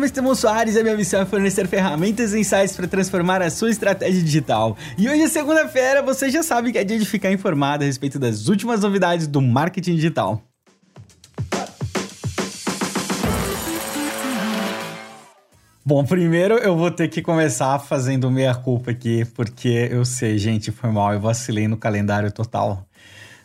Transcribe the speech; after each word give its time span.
nome 0.00 0.06
é 0.06 0.08
Estevão 0.08 0.34
Soares 0.34 0.76
e 0.76 0.80
a 0.80 0.82
minha 0.82 0.96
missão 0.96 1.20
é 1.20 1.26
fornecer 1.26 1.66
ferramentas 1.68 2.32
e 2.32 2.40
insights 2.40 2.74
para 2.74 2.88
transformar 2.88 3.42
a 3.42 3.50
sua 3.50 3.68
estratégia 3.68 4.22
digital. 4.22 4.74
E 4.96 5.06
hoje 5.06 5.22
é 5.22 5.28
segunda-feira, 5.28 6.00
você 6.02 6.30
já 6.30 6.42
sabe 6.42 6.72
que 6.72 6.78
é 6.78 6.84
dia 6.84 6.98
de 6.98 7.04
ficar 7.04 7.30
informado 7.30 7.84
a 7.84 7.86
respeito 7.86 8.18
das 8.18 8.48
últimas 8.48 8.80
novidades 8.80 9.26
do 9.26 9.42
marketing 9.42 9.96
digital. 9.96 10.42
Bom, 15.84 16.02
primeiro 16.04 16.54
eu 16.54 16.74
vou 16.76 16.90
ter 16.90 17.08
que 17.08 17.20
começar 17.20 17.78
fazendo 17.78 18.30
meia-culpa 18.30 18.92
aqui, 18.92 19.26
porque 19.34 19.88
eu 19.90 20.06
sei, 20.06 20.38
gente, 20.38 20.70
foi 20.70 20.90
mal, 20.90 21.12
eu 21.12 21.20
vacilei 21.20 21.68
no 21.68 21.76
calendário 21.76 22.32
total 22.32 22.86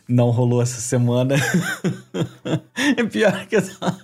não 0.08 0.30
rolou 0.30 0.62
essa 0.62 0.80
semana. 0.80 1.34
é 2.96 3.04
pior 3.04 3.46
que 3.46 3.56
eu 3.56 3.62
tava... 3.62 3.98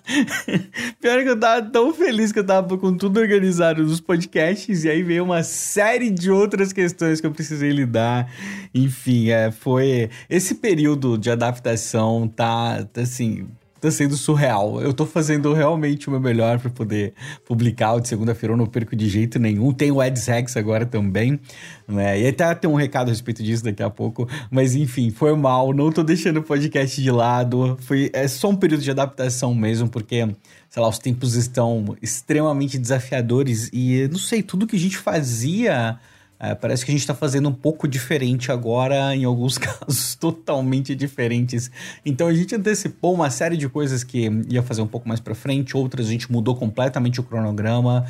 pior 1.00 1.22
que 1.22 1.28
eu 1.28 1.38
tava 1.38 1.62
tão 1.62 1.94
feliz 1.94 2.32
que 2.32 2.38
eu 2.40 2.46
tava 2.46 2.76
com 2.76 2.96
tudo 2.96 3.20
organizado 3.20 3.82
nos 3.82 4.00
podcasts 4.00 4.84
e 4.84 4.90
aí 4.90 5.02
veio 5.02 5.24
uma 5.24 5.42
série 5.42 6.10
de 6.10 6.30
outras 6.30 6.72
questões 6.72 7.20
que 7.20 7.26
eu 7.26 7.32
precisei 7.32 7.70
lidar. 7.70 8.30
Enfim, 8.74 9.30
é, 9.30 9.50
foi 9.50 10.10
esse 10.28 10.56
período 10.56 11.16
de 11.16 11.30
adaptação 11.30 12.26
tá 12.26 12.86
assim, 12.96 13.46
tá 13.82 13.90
sendo 13.90 14.16
surreal. 14.16 14.80
Eu 14.80 14.92
tô 14.92 15.04
fazendo 15.04 15.52
realmente 15.52 16.06
o 16.06 16.12
meu 16.12 16.20
melhor 16.20 16.60
para 16.60 16.70
poder 16.70 17.14
publicar 17.44 17.94
o 17.94 18.00
de 18.00 18.06
segunda-feira, 18.06 18.52
eu 18.52 18.56
não 18.56 18.66
perco 18.66 18.94
de 18.94 19.08
jeito 19.08 19.40
nenhum. 19.40 19.72
Tem 19.72 19.90
o 19.90 20.00
AdsHacks 20.00 20.56
agora 20.56 20.86
também, 20.86 21.40
né? 21.88 22.20
E 22.20 22.28
até 22.28 22.54
tem 22.54 22.70
um 22.70 22.76
recado 22.76 23.08
a 23.08 23.10
respeito 23.10 23.42
disso 23.42 23.64
daqui 23.64 23.82
a 23.82 23.90
pouco. 23.90 24.28
Mas 24.52 24.76
enfim, 24.76 25.10
foi 25.10 25.34
mal, 25.36 25.74
não 25.74 25.90
tô 25.90 26.04
deixando 26.04 26.36
o 26.36 26.42
podcast 26.44 27.02
de 27.02 27.10
lado. 27.10 27.76
Foi, 27.80 28.08
é 28.12 28.28
só 28.28 28.50
um 28.50 28.56
período 28.56 28.82
de 28.82 28.90
adaptação 28.92 29.52
mesmo, 29.52 29.88
porque, 29.88 30.28
sei 30.70 30.80
lá, 30.80 30.88
os 30.88 31.00
tempos 31.00 31.34
estão 31.34 31.96
extremamente 32.00 32.78
desafiadores 32.78 33.68
e, 33.72 34.08
não 34.12 34.18
sei, 34.18 34.44
tudo 34.44 34.64
que 34.64 34.76
a 34.76 34.78
gente 34.78 34.96
fazia 34.96 35.98
é, 36.42 36.56
parece 36.56 36.84
que 36.84 36.90
a 36.90 36.92
gente 36.92 37.02
está 37.02 37.14
fazendo 37.14 37.48
um 37.48 37.52
pouco 37.52 37.86
diferente 37.86 38.50
agora, 38.50 39.14
em 39.14 39.24
alguns 39.24 39.56
casos 39.58 40.16
totalmente 40.16 40.92
diferentes. 40.92 41.70
Então 42.04 42.26
a 42.26 42.34
gente 42.34 42.52
antecipou 42.56 43.14
uma 43.14 43.30
série 43.30 43.56
de 43.56 43.68
coisas 43.68 44.02
que 44.02 44.28
ia 44.48 44.60
fazer 44.60 44.82
um 44.82 44.88
pouco 44.88 45.08
mais 45.08 45.20
para 45.20 45.36
frente, 45.36 45.76
outras 45.76 46.08
a 46.08 46.10
gente 46.10 46.32
mudou 46.32 46.56
completamente 46.56 47.20
o 47.20 47.22
cronograma. 47.22 48.04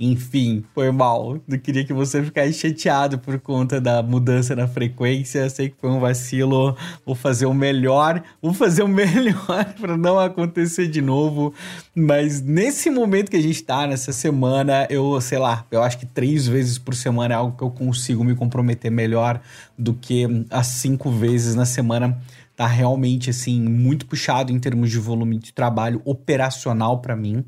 Enfim, 0.00 0.64
foi 0.74 0.92
mal. 0.92 1.40
Não 1.46 1.58
queria 1.58 1.84
que 1.84 1.92
você 1.92 2.22
ficasse 2.22 2.52
chateado 2.52 3.18
por 3.18 3.40
conta 3.40 3.80
da 3.80 4.00
mudança 4.00 4.54
na 4.54 4.68
frequência. 4.68 5.50
Sei 5.50 5.70
que 5.70 5.76
foi 5.80 5.90
um 5.90 5.98
vacilo. 5.98 6.76
Vou 7.04 7.16
fazer 7.16 7.46
o 7.46 7.54
melhor. 7.54 8.22
Vou 8.40 8.54
fazer 8.54 8.84
o 8.84 8.88
melhor 8.88 9.74
para 9.80 9.96
não 9.96 10.16
acontecer 10.16 10.86
de 10.86 11.02
novo. 11.02 11.52
Mas 11.96 12.40
nesse 12.40 12.90
momento 12.90 13.28
que 13.28 13.36
a 13.36 13.42
gente 13.42 13.60
tá, 13.64 13.88
nessa 13.88 14.12
semana, 14.12 14.86
eu, 14.88 15.20
sei 15.20 15.38
lá, 15.38 15.66
eu 15.68 15.82
acho 15.82 15.98
que 15.98 16.06
três 16.06 16.46
vezes 16.46 16.78
por 16.78 16.94
semana 16.94 17.34
é 17.34 17.36
algo 17.36 17.56
que 17.56 17.64
eu 17.64 17.70
consigo 17.70 18.22
me 18.22 18.36
comprometer 18.36 18.92
melhor 18.92 19.40
do 19.76 19.92
que 19.94 20.26
as 20.50 20.68
cinco 20.68 21.10
vezes 21.10 21.56
na 21.56 21.66
semana 21.66 22.16
tá 22.54 22.66
realmente 22.66 23.30
assim 23.30 23.60
muito 23.60 24.06
puxado 24.06 24.52
em 24.52 24.58
termos 24.58 24.90
de 24.90 24.98
volume 24.98 25.38
de 25.38 25.52
trabalho 25.52 26.00
operacional 26.04 26.98
para 26.98 27.14
mim. 27.14 27.44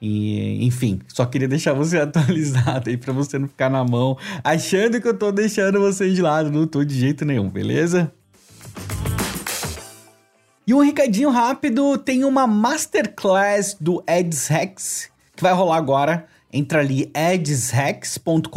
E, 0.00 0.64
enfim, 0.64 1.00
só 1.08 1.24
queria 1.24 1.48
deixar 1.48 1.72
você 1.72 1.98
atualizado 2.00 2.90
aí 2.90 2.96
para 2.96 3.12
você 3.12 3.38
não 3.38 3.48
ficar 3.48 3.70
na 3.70 3.84
mão 3.84 4.16
achando 4.44 5.00
que 5.00 5.08
eu 5.08 5.16
tô 5.16 5.32
deixando 5.32 5.80
você 5.80 6.10
de 6.12 6.20
lado. 6.20 6.50
Não 6.50 6.66
tô 6.66 6.84
de 6.84 6.98
jeito 6.98 7.24
nenhum, 7.24 7.48
beleza? 7.48 8.12
E 10.66 10.74
um 10.74 10.80
recadinho 10.80 11.30
rápido: 11.30 11.96
tem 11.98 12.24
uma 12.24 12.46
masterclass 12.46 13.76
do 13.80 14.02
Eds 14.06 14.48
Hacks 14.48 15.10
que 15.34 15.42
vai 15.42 15.52
rolar 15.52 15.76
agora 15.76 16.26
entra 16.56 16.80
ali 16.80 17.10
edshex.com.br 17.14 18.48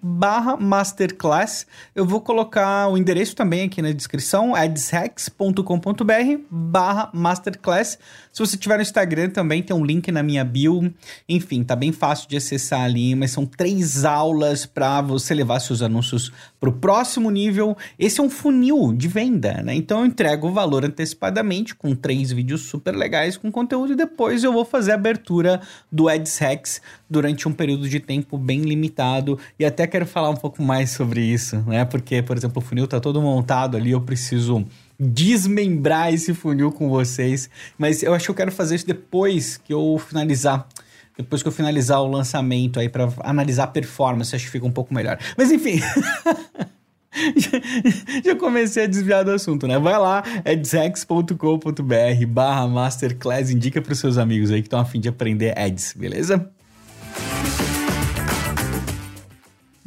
barra 0.00 0.56
masterclass. 0.56 1.66
Eu 1.94 2.06
vou 2.06 2.20
colocar 2.20 2.88
o 2.88 2.96
endereço 2.96 3.34
também 3.34 3.64
aqui 3.64 3.82
na 3.82 3.90
descrição, 3.90 4.56
edshex.com.br 4.56 5.62
barra 6.50 7.10
masterclass. 7.12 7.98
Se 8.40 8.46
você 8.46 8.56
tiver 8.56 8.76
no 8.76 8.82
Instagram 8.82 9.28
também 9.28 9.62
tem 9.62 9.76
um 9.76 9.84
link 9.84 10.10
na 10.10 10.22
minha 10.22 10.42
bio. 10.42 10.90
Enfim, 11.28 11.62
tá 11.62 11.76
bem 11.76 11.92
fácil 11.92 12.26
de 12.26 12.38
acessar 12.38 12.80
ali, 12.80 13.14
mas 13.14 13.32
são 13.32 13.44
três 13.44 14.02
aulas 14.02 14.64
para 14.64 15.02
você 15.02 15.34
levar 15.34 15.60
seus 15.60 15.82
anúncios 15.82 16.32
para 16.58 16.70
o 16.70 16.72
próximo 16.72 17.30
nível. 17.30 17.76
Esse 17.98 18.18
é 18.18 18.22
um 18.22 18.30
funil 18.30 18.94
de 18.94 19.08
venda, 19.08 19.62
né? 19.62 19.74
Então 19.74 20.00
eu 20.00 20.06
entrego 20.06 20.48
o 20.48 20.52
valor 20.54 20.86
antecipadamente 20.86 21.74
com 21.74 21.94
três 21.94 22.32
vídeos 22.32 22.62
super 22.62 22.96
legais 22.96 23.36
com 23.36 23.52
conteúdo 23.52 23.92
e 23.92 23.96
depois 23.96 24.42
eu 24.42 24.54
vou 24.54 24.64
fazer 24.64 24.92
a 24.92 24.94
abertura 24.94 25.60
do 25.92 26.06
Hacks 26.06 26.80
durante 27.10 27.46
um 27.46 27.52
período 27.52 27.90
de 27.90 28.00
tempo 28.00 28.38
bem 28.38 28.62
limitado. 28.62 29.38
E 29.58 29.66
até 29.66 29.86
quero 29.86 30.06
falar 30.06 30.30
um 30.30 30.36
pouco 30.36 30.62
mais 30.62 30.88
sobre 30.92 31.20
isso, 31.20 31.58
né? 31.66 31.84
Porque, 31.84 32.22
por 32.22 32.38
exemplo, 32.38 32.62
o 32.62 32.64
funil 32.64 32.86
tá 32.86 33.00
todo 33.00 33.20
montado 33.20 33.76
ali, 33.76 33.90
eu 33.90 34.00
preciso 34.00 34.66
desmembrar 35.00 36.12
esse 36.12 36.34
funil 36.34 36.70
com 36.70 36.90
vocês. 36.90 37.48
Mas 37.78 38.02
eu 38.02 38.12
acho 38.12 38.26
que 38.26 38.30
eu 38.30 38.34
quero 38.34 38.52
fazer 38.52 38.76
isso 38.76 38.86
depois 38.86 39.56
que 39.56 39.72
eu 39.72 40.00
finalizar. 40.06 40.68
Depois 41.16 41.42
que 41.42 41.48
eu 41.48 41.52
finalizar 41.52 42.00
o 42.02 42.06
lançamento 42.06 42.78
aí 42.78 42.88
para 42.88 43.08
analisar 43.20 43.64
a 43.64 43.66
performance, 43.66 44.34
acho 44.34 44.44
que 44.44 44.50
fica 44.50 44.66
um 44.66 44.72
pouco 44.72 44.92
melhor. 44.92 45.18
Mas 45.36 45.50
enfim. 45.50 45.80
já, 48.24 48.36
comecei 48.36 48.84
a 48.84 48.86
desviar 48.86 49.24
do 49.24 49.32
assunto, 49.32 49.66
né? 49.66 49.78
Vai 49.78 49.98
lá, 49.98 50.22
dex.com.br 50.44 52.26
barra 52.28 52.68
masterclass, 52.68 53.50
indica 53.50 53.82
para 53.82 53.92
os 53.92 53.98
seus 53.98 54.16
amigos 54.16 54.50
aí 54.50 54.62
que 54.62 54.66
estão 54.66 54.80
a 54.80 54.84
fim 54.84 55.00
de 55.00 55.08
aprender 55.08 55.58
ads, 55.58 55.94
beleza? 55.96 56.50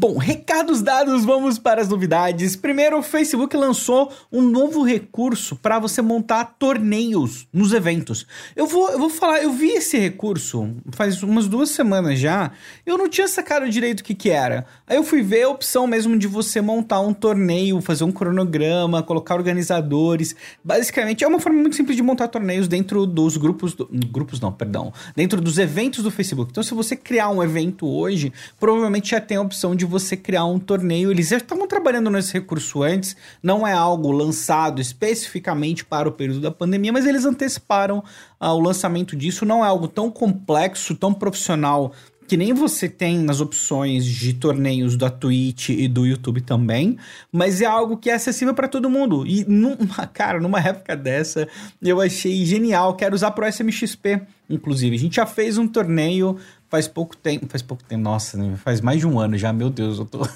Bom, 0.03 0.17
recados 0.17 0.81
dados, 0.81 1.23
vamos 1.23 1.57
para 1.57 1.81
as 1.81 1.87
novidades. 1.87 2.57
Primeiro, 2.57 2.97
o 2.97 3.01
Facebook 3.01 3.55
lançou 3.55 4.11
um 4.29 4.41
novo 4.41 4.83
recurso 4.83 5.55
para 5.55 5.79
você 5.79 6.01
montar 6.01 6.55
torneios 6.59 7.47
nos 7.53 7.71
eventos. 7.71 8.27
Eu 8.53 8.67
vou, 8.67 8.89
eu 8.89 8.99
vou 8.99 9.09
falar, 9.09 9.41
eu 9.41 9.53
vi 9.53 9.69
esse 9.69 9.97
recurso 9.97 10.75
faz 10.91 11.23
umas 11.23 11.47
duas 11.47 11.69
semanas 11.69 12.19
já. 12.19 12.51
Eu 12.85 12.97
não 12.97 13.07
tinha 13.07 13.29
sacado 13.29 13.69
direito 13.69 14.01
o 14.01 14.03
que, 14.03 14.13
que 14.13 14.29
era. 14.29 14.65
Aí 14.85 14.97
eu 14.97 15.05
fui 15.05 15.21
ver 15.21 15.43
a 15.43 15.49
opção 15.49 15.87
mesmo 15.87 16.19
de 16.19 16.27
você 16.27 16.59
montar 16.59 16.99
um 16.99 17.13
torneio, 17.13 17.79
fazer 17.79 18.03
um 18.03 18.11
cronograma, 18.11 19.01
colocar 19.01 19.35
organizadores. 19.35 20.35
Basicamente, 20.61 21.23
é 21.23 21.27
uma 21.29 21.39
forma 21.39 21.61
muito 21.61 21.77
simples 21.77 21.95
de 21.95 22.03
montar 22.03 22.27
torneios 22.27 22.67
dentro 22.67 23.05
dos 23.05 23.37
grupos. 23.37 23.73
Do, 23.73 23.87
grupos 24.11 24.41
não, 24.41 24.51
perdão. 24.51 24.91
Dentro 25.15 25.39
dos 25.39 25.57
eventos 25.57 26.03
do 26.03 26.11
Facebook. 26.11 26.51
Então, 26.51 26.61
se 26.61 26.73
você 26.73 26.93
criar 26.93 27.29
um 27.29 27.41
evento 27.41 27.87
hoje, 27.87 28.33
provavelmente 28.59 29.11
já 29.11 29.21
tem 29.21 29.37
a 29.37 29.41
opção 29.41 29.73
de 29.73 29.92
você 29.93 30.17
criar 30.17 30.45
um 30.45 30.59
torneio. 30.59 31.11
Eles 31.11 31.29
já 31.29 31.37
estavam 31.37 31.67
trabalhando 31.67 32.09
nesse 32.09 32.33
recurso 32.33 32.83
antes, 32.83 33.15
não 33.41 33.65
é 33.65 33.71
algo 33.71 34.11
lançado 34.11 34.81
especificamente 34.81 35.85
para 35.85 36.09
o 36.09 36.11
período 36.11 36.41
da 36.41 36.51
pandemia, 36.51 36.91
mas 36.91 37.05
eles 37.05 37.23
anteciparam 37.23 38.03
ah, 38.39 38.53
o 38.53 38.59
lançamento 38.59 39.15
disso. 39.15 39.45
Não 39.45 39.63
é 39.63 39.67
algo 39.67 39.87
tão 39.87 40.11
complexo, 40.11 40.95
tão 40.95 41.13
profissional 41.13 41.93
que 42.27 42.37
nem 42.37 42.53
você 42.53 42.87
tem 42.89 43.19
nas 43.19 43.41
opções 43.41 44.05
de 44.05 44.33
torneios 44.33 44.95
da 44.95 45.09
Twitch 45.09 45.69
e 45.69 45.87
do 45.87 46.05
YouTube 46.05 46.41
também, 46.41 46.97
mas 47.31 47.61
é 47.61 47.65
algo 47.65 47.97
que 47.97 48.09
é 48.09 48.13
acessível 48.13 48.53
para 48.53 48.67
todo 48.67 48.89
mundo. 48.89 49.25
E, 49.27 49.45
numa, 49.45 50.07
cara, 50.11 50.39
numa 50.39 50.59
época 50.59 50.95
dessa, 50.95 51.47
eu 51.81 52.01
achei 52.01 52.45
genial. 52.45 52.95
Quero 52.95 53.13
usar 53.13 53.31
pro 53.31 53.47
SMXP, 53.47 54.21
inclusive. 54.49 54.95
A 54.95 54.99
gente 54.99 55.15
já 55.17 55.25
fez 55.25 55.57
um 55.57 55.67
torneio 55.67 56.37
faz 56.73 56.88
pouco 56.88 57.16
tempo, 57.16 57.45
faz 57.47 57.61
pouco 57.61 57.84
tempo, 57.84 58.01
nossa, 58.01 58.35
né? 58.35 58.56
faz 58.56 58.81
mais 58.81 59.00
de 59.00 59.06
um 59.06 59.19
ano 59.19 59.38
já, 59.38 59.53
meu 59.53 59.69
Deus, 59.69 60.00
eu 60.00 60.06
tô. 60.06 60.28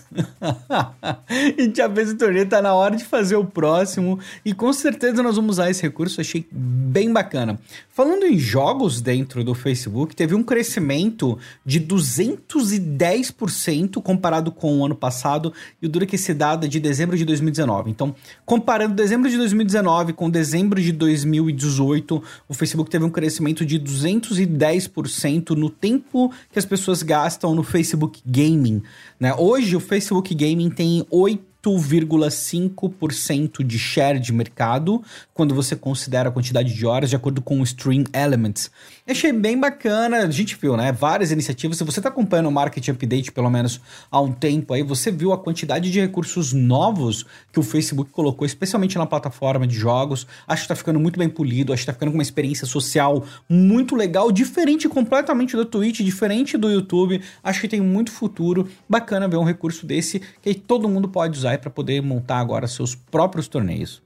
e 1.58 1.74
já 1.76 1.90
fez 1.90 2.12
o 2.12 2.16
torneio, 2.16 2.48
tá 2.48 2.62
na 2.62 2.76
hora 2.76 2.96
de 2.96 3.04
fazer 3.04 3.36
o 3.36 3.44
próximo. 3.44 4.20
E 4.46 4.54
com 4.54 4.72
certeza 4.72 5.24
nós 5.24 5.36
vamos 5.36 5.56
usar 5.56 5.72
esse 5.72 5.82
recurso, 5.82 6.22
achei 6.22 6.46
bem 6.52 7.12
bacana. 7.12 7.60
Falando 7.90 8.28
em 8.28 8.38
jogos 8.38 9.02
dentro 9.02 9.44
do 9.44 9.56
Facebook, 9.56 10.16
teve 10.16 10.36
um 10.36 10.44
crescimento 10.44 11.40
de 11.66 11.82
210% 11.82 14.00
comparado 14.04 14.52
com 14.52 14.78
o 14.78 14.86
ano 14.86 14.94
passado, 14.94 15.52
e 15.82 15.88
o 15.88 15.90
duro 15.90 16.06
que 16.06 16.18
esse 16.18 16.36
dado 16.36 16.68
é 16.68 16.70
de 16.70 16.80
dezembro 16.80 17.18
de 17.18 17.26
2019. 17.26 17.90
Então, 17.90 18.14
comparando 18.46 18.94
dezembro 18.94 19.28
de 19.28 19.38
2019 19.38 20.14
com 20.14 20.30
dezembro 20.30 20.80
de 20.80 20.92
2018, 20.92 22.24
o 22.48 22.54
Facebook 22.54 22.92
teve 22.92 23.04
um 23.04 23.10
crescimento 23.10 23.66
de 23.66 23.80
210% 23.80 25.56
no 25.56 25.72
tempo 25.72 26.27
que 26.52 26.60
as 26.60 26.66
pessoas 26.66 27.04
gastam 27.04 27.56
no 27.56 27.64
Facebook 27.64 28.22
Gaming. 28.26 28.84
Né? 29.20 29.34
Hoje 29.34 29.76
o 29.76 29.80
Facebook 29.80 30.34
Gaming 30.34 30.70
tem 30.70 31.06
8 31.10 31.47
8,5% 31.70 33.64
de 33.64 33.78
share 33.78 34.20
de 34.20 34.32
mercado, 34.34 35.04
quando 35.34 35.54
você 35.54 35.76
considera 35.76 36.30
a 36.30 36.32
quantidade 36.32 36.74
de 36.74 36.86
horas, 36.86 37.10
de 37.10 37.16
acordo 37.16 37.42
com 37.42 37.60
o 37.60 37.64
Stream 37.64 38.04
Elements. 38.14 38.72
Achei 39.08 39.32
bem 39.32 39.58
bacana, 39.58 40.18
a 40.18 40.30
gente 40.30 40.58
viu, 40.60 40.76
né? 40.76 40.92
Várias 40.92 41.32
iniciativas. 41.32 41.78
Se 41.78 41.84
você 41.84 42.00
está 42.00 42.10
acompanhando 42.10 42.48
o 42.48 42.52
Market 42.52 42.88
Update, 42.90 43.32
pelo 43.32 43.50
menos 43.50 43.80
há 44.12 44.20
um 44.20 44.32
tempo 44.32 44.74
aí, 44.74 44.84
você 44.84 45.12
viu 45.12 45.32
a 45.32 45.38
quantidade 45.38 45.90
de 45.90 46.00
recursos 46.00 46.52
novos 46.52 47.26
que 47.54 47.60
o 47.60 47.64
Facebook 47.64 48.12
colocou, 48.12 48.46
especialmente 48.46 48.98
na 48.98 49.06
plataforma 49.06 49.66
de 49.66 49.76
jogos. 49.76 50.28
Acho 50.48 50.64
que 50.64 50.66
está 50.66 50.76
ficando 50.76 51.00
muito 51.00 51.18
bem 51.18 51.30
polido, 51.30 51.72
acho 51.72 51.82
que 51.82 51.84
está 51.84 51.94
ficando 51.94 52.12
com 52.12 52.18
uma 52.18 52.24
experiência 52.24 52.68
social 52.68 53.24
muito 53.48 53.96
legal, 53.96 54.32
diferente 54.32 54.90
completamente 54.90 55.56
do 55.56 55.64
Twitch, 55.66 56.02
diferente 56.02 56.58
do 56.58 56.70
YouTube. 56.70 57.22
Acho 57.44 57.62
que 57.62 57.68
tem 57.68 57.80
muito 57.80 58.12
futuro. 58.12 58.68
Bacana 58.90 59.28
ver 59.28 59.38
um 59.38 59.44
recurso 59.44 59.86
desse 59.86 60.22
que 60.42 60.54
todo 60.54 60.90
mundo 60.90 61.08
pode 61.08 61.38
usar 61.38 61.54
para 61.58 61.70
poder 61.70 62.02
montar 62.02 62.40
agora 62.40 62.68
seus 62.68 62.96
próprios 62.96 63.48
torneios. 63.48 64.02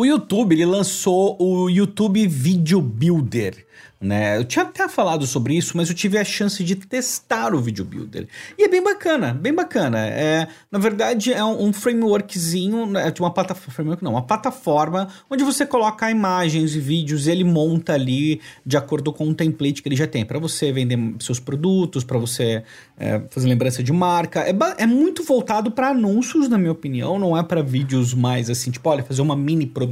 O 0.00 0.06
YouTube 0.06 0.54
ele 0.54 0.64
lançou 0.64 1.36
o 1.38 1.68
YouTube 1.68 2.26
Video 2.26 2.80
Builder. 2.80 3.66
Né? 4.00 4.38
Eu 4.38 4.44
tinha 4.46 4.64
até 4.64 4.88
falado 4.88 5.26
sobre 5.26 5.54
isso, 5.54 5.76
mas 5.76 5.90
eu 5.90 5.94
tive 5.94 6.16
a 6.16 6.24
chance 6.24 6.64
de 6.64 6.74
testar 6.74 7.54
o 7.54 7.60
Video 7.60 7.84
Builder. 7.84 8.26
E 8.56 8.64
é 8.64 8.68
bem 8.68 8.82
bacana, 8.82 9.34
bem 9.34 9.52
bacana. 9.52 9.98
É, 10.06 10.48
na 10.72 10.78
verdade, 10.78 11.34
é 11.34 11.44
um, 11.44 11.66
um 11.66 11.72
frameworkzinho, 11.72 12.86
de 13.12 13.20
uma 13.20 13.30
plataforma, 13.30 13.74
framework 13.74 14.02
não, 14.02 14.12
uma 14.12 14.22
plataforma 14.22 15.08
onde 15.28 15.44
você 15.44 15.66
coloca 15.66 16.10
imagens 16.10 16.74
e 16.74 16.80
vídeos 16.80 17.26
e 17.26 17.30
ele 17.30 17.44
monta 17.44 17.92
ali 17.92 18.40
de 18.64 18.78
acordo 18.78 19.12
com 19.12 19.28
o 19.28 19.34
template 19.34 19.82
que 19.82 19.88
ele 19.90 19.96
já 19.96 20.06
tem, 20.06 20.24
para 20.24 20.38
você 20.38 20.72
vender 20.72 20.98
seus 21.20 21.38
produtos, 21.38 22.02
para 22.02 22.16
você 22.16 22.62
é, 22.96 23.20
fazer 23.28 23.48
lembrança 23.48 23.82
de 23.82 23.92
marca. 23.92 24.40
É, 24.40 24.54
é 24.78 24.86
muito 24.86 25.22
voltado 25.22 25.70
para 25.70 25.88
anúncios, 25.88 26.48
na 26.48 26.56
minha 26.56 26.72
opinião, 26.72 27.18
não 27.18 27.36
é 27.36 27.42
para 27.42 27.62
vídeos 27.62 28.14
mais 28.14 28.48
assim, 28.48 28.70
tipo, 28.70 28.88
olha, 28.88 29.02
fazer 29.04 29.20
uma 29.20 29.36
mini 29.36 29.66
produção, 29.66 29.89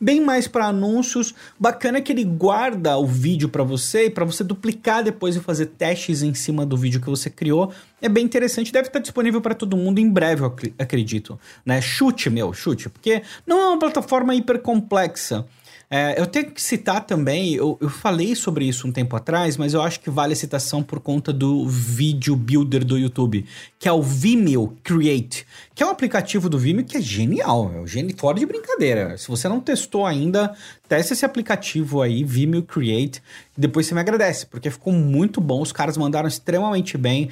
bem 0.00 0.20
mais 0.20 0.46
para 0.46 0.66
anúncios. 0.66 1.34
Bacana 1.58 2.00
que 2.00 2.12
ele 2.12 2.24
guarda 2.24 2.96
o 2.96 3.06
vídeo 3.06 3.48
para 3.48 3.62
você 3.62 4.06
e 4.06 4.10
para 4.10 4.24
você 4.24 4.44
duplicar 4.44 5.02
depois 5.02 5.36
e 5.36 5.40
fazer 5.40 5.66
testes 5.66 6.22
em 6.22 6.34
cima 6.34 6.64
do 6.66 6.76
vídeo 6.76 7.00
que 7.00 7.08
você 7.08 7.30
criou. 7.30 7.72
É 8.00 8.08
bem 8.08 8.24
interessante, 8.24 8.72
deve 8.72 8.88
estar 8.88 9.00
disponível 9.00 9.40
para 9.40 9.54
todo 9.54 9.76
mundo 9.76 9.98
em 9.98 10.08
breve, 10.08 10.42
eu 10.42 10.54
acredito. 10.78 11.38
Né? 11.64 11.80
Chute, 11.80 12.30
meu, 12.30 12.52
chute, 12.52 12.88
porque 12.88 13.22
não 13.46 13.60
é 13.60 13.68
uma 13.68 13.78
plataforma 13.78 14.34
hiper 14.34 14.60
complexa. 14.60 15.46
É, 15.90 16.20
eu 16.20 16.26
tenho 16.26 16.50
que 16.50 16.60
citar 16.60 17.06
também, 17.06 17.54
eu, 17.54 17.78
eu 17.80 17.88
falei 17.88 18.34
sobre 18.34 18.66
isso 18.66 18.86
um 18.86 18.92
tempo 18.92 19.16
atrás, 19.16 19.56
mas 19.56 19.72
eu 19.72 19.80
acho 19.80 20.00
que 20.00 20.10
vale 20.10 20.34
a 20.34 20.36
citação 20.36 20.82
por 20.82 21.00
conta 21.00 21.32
do 21.32 21.66
vídeo 21.66 22.36
builder 22.36 22.84
do 22.84 22.98
YouTube, 22.98 23.46
que 23.78 23.88
é 23.88 23.92
o 23.92 24.02
Vimeo 24.02 24.76
Create, 24.84 25.46
que 25.74 25.82
é 25.82 25.86
um 25.86 25.90
aplicativo 25.90 26.50
do 26.50 26.58
Vimeo 26.58 26.84
que 26.84 26.98
é 26.98 27.00
genial, 27.00 27.72
é 27.74 27.86
geni 27.86 28.12
fora 28.12 28.38
de 28.38 28.44
brincadeira. 28.44 29.16
Se 29.16 29.28
você 29.28 29.48
não 29.48 29.60
testou 29.60 30.04
ainda, 30.04 30.54
teste 30.88 31.12
esse 31.12 31.24
aplicativo 31.24 32.00
aí, 32.00 32.24
Vimeo 32.24 32.62
Create, 32.62 33.22
e 33.56 33.60
depois 33.60 33.86
você 33.86 33.94
me 33.94 34.00
agradece, 34.00 34.46
porque 34.46 34.70
ficou 34.70 34.92
muito 34.92 35.40
bom, 35.40 35.60
os 35.60 35.70
caras 35.70 35.96
mandaram 35.96 36.26
extremamente 36.26 36.96
bem. 36.96 37.28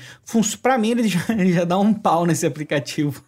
Para 0.61 0.77
mim, 0.77 0.91
ele 0.91 1.09
já, 1.09 1.25
ele 1.31 1.53
já 1.53 1.65
dá 1.65 1.79
um 1.79 1.95
pau 1.95 2.27
nesse 2.27 2.45
aplicativo 2.45 3.25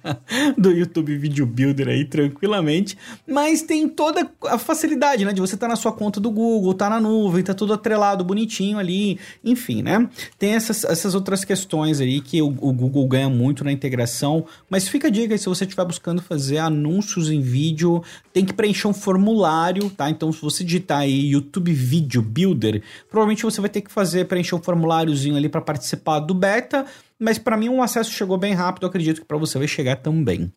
do 0.58 0.70
YouTube 0.70 1.16
Video 1.16 1.46
Builder 1.46 1.88
aí, 1.88 2.04
tranquilamente. 2.04 2.98
Mas 3.26 3.62
tem 3.62 3.88
toda 3.88 4.30
a 4.46 4.58
facilidade, 4.58 5.24
né? 5.24 5.32
De 5.32 5.40
você 5.40 5.54
estar 5.54 5.66
tá 5.66 5.70
na 5.70 5.76
sua 5.76 5.92
conta 5.92 6.20
do 6.20 6.30
Google, 6.30 6.74
tá 6.74 6.90
na 6.90 7.00
nuvem, 7.00 7.42
tá 7.42 7.54
tudo 7.54 7.72
atrelado, 7.72 8.24
bonitinho 8.24 8.78
ali, 8.78 9.18
enfim, 9.42 9.82
né? 9.82 10.08
Tem 10.38 10.54
essas, 10.54 10.84
essas 10.84 11.14
outras 11.14 11.44
questões 11.44 12.00
aí 12.00 12.20
que 12.20 12.42
o, 12.42 12.48
o 12.48 12.72
Google 12.72 13.06
ganha 13.08 13.28
muito 13.28 13.64
na 13.64 13.72
integração, 13.72 14.44
mas 14.68 14.86
fica 14.86 15.08
a 15.08 15.10
dica 15.10 15.34
aí, 15.34 15.38
se 15.38 15.48
você 15.48 15.64
estiver 15.64 15.84
buscando 15.84 16.20
fazer 16.20 16.58
anúncios 16.58 17.30
em 17.30 17.40
vídeo, 17.40 18.02
tem 18.32 18.44
que 18.44 18.52
preencher 18.52 18.88
um 18.88 18.94
formulário 18.94 19.61
formulário, 19.62 19.90
tá? 19.90 20.10
Então, 20.10 20.32
se 20.32 20.40
você 20.40 20.64
digitar 20.64 21.00
aí 21.00 21.30
YouTube 21.30 21.72
Video 21.72 22.22
Builder, 22.22 22.82
provavelmente 23.08 23.44
você 23.44 23.60
vai 23.60 23.70
ter 23.70 23.80
que 23.80 23.92
fazer 23.92 24.26
preencher 24.26 24.54
um 24.54 24.62
formuláriozinho 24.62 25.36
ali 25.36 25.48
para 25.48 25.60
participar 25.60 26.20
do 26.20 26.34
beta, 26.34 26.84
mas 27.18 27.38
para 27.38 27.56
mim 27.56 27.68
o 27.68 27.82
acesso 27.82 28.10
chegou 28.10 28.36
bem 28.36 28.54
rápido, 28.54 28.86
acredito 28.86 29.20
que 29.20 29.26
para 29.26 29.38
você 29.38 29.58
vai 29.58 29.68
chegar 29.68 29.96
também. 29.96 30.52